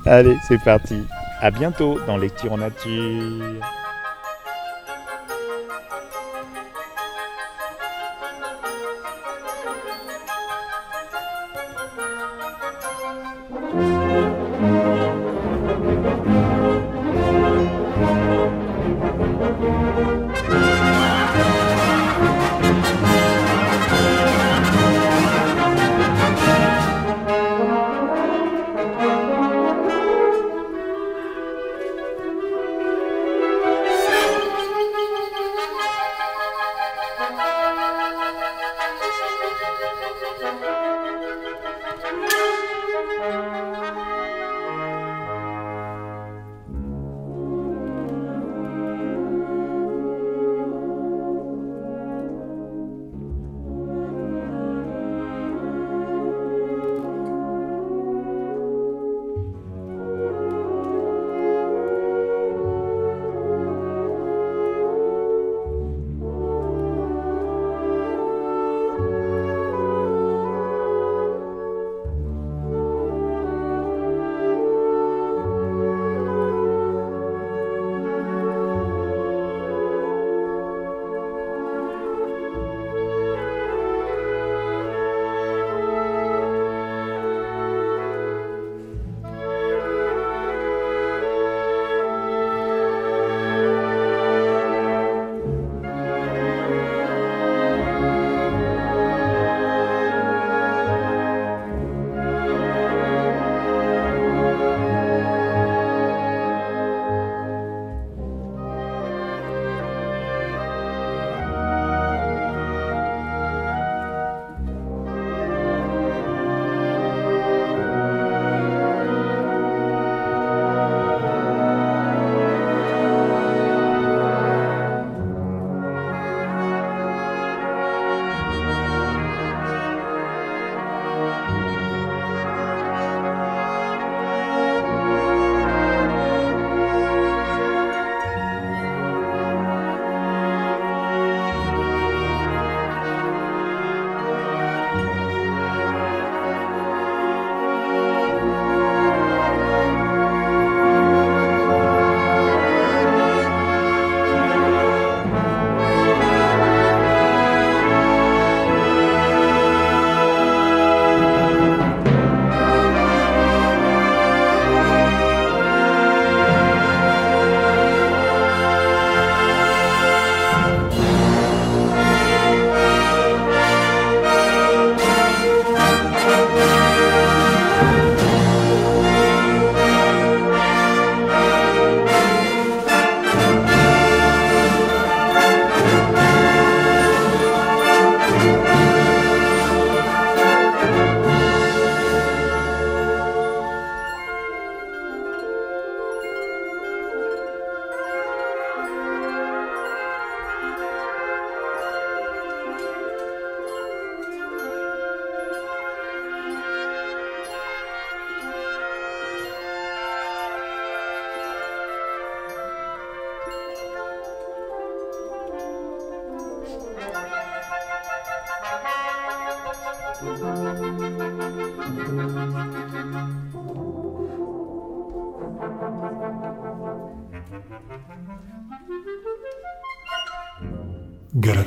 Allez, 0.07 0.37
c'est 0.49 0.63
parti. 0.63 0.97
À 1.40 1.51
bientôt 1.51 1.99
dans 2.07 2.16
Lecture 2.16 2.53
en 2.53 2.59
Nature. 2.59 3.61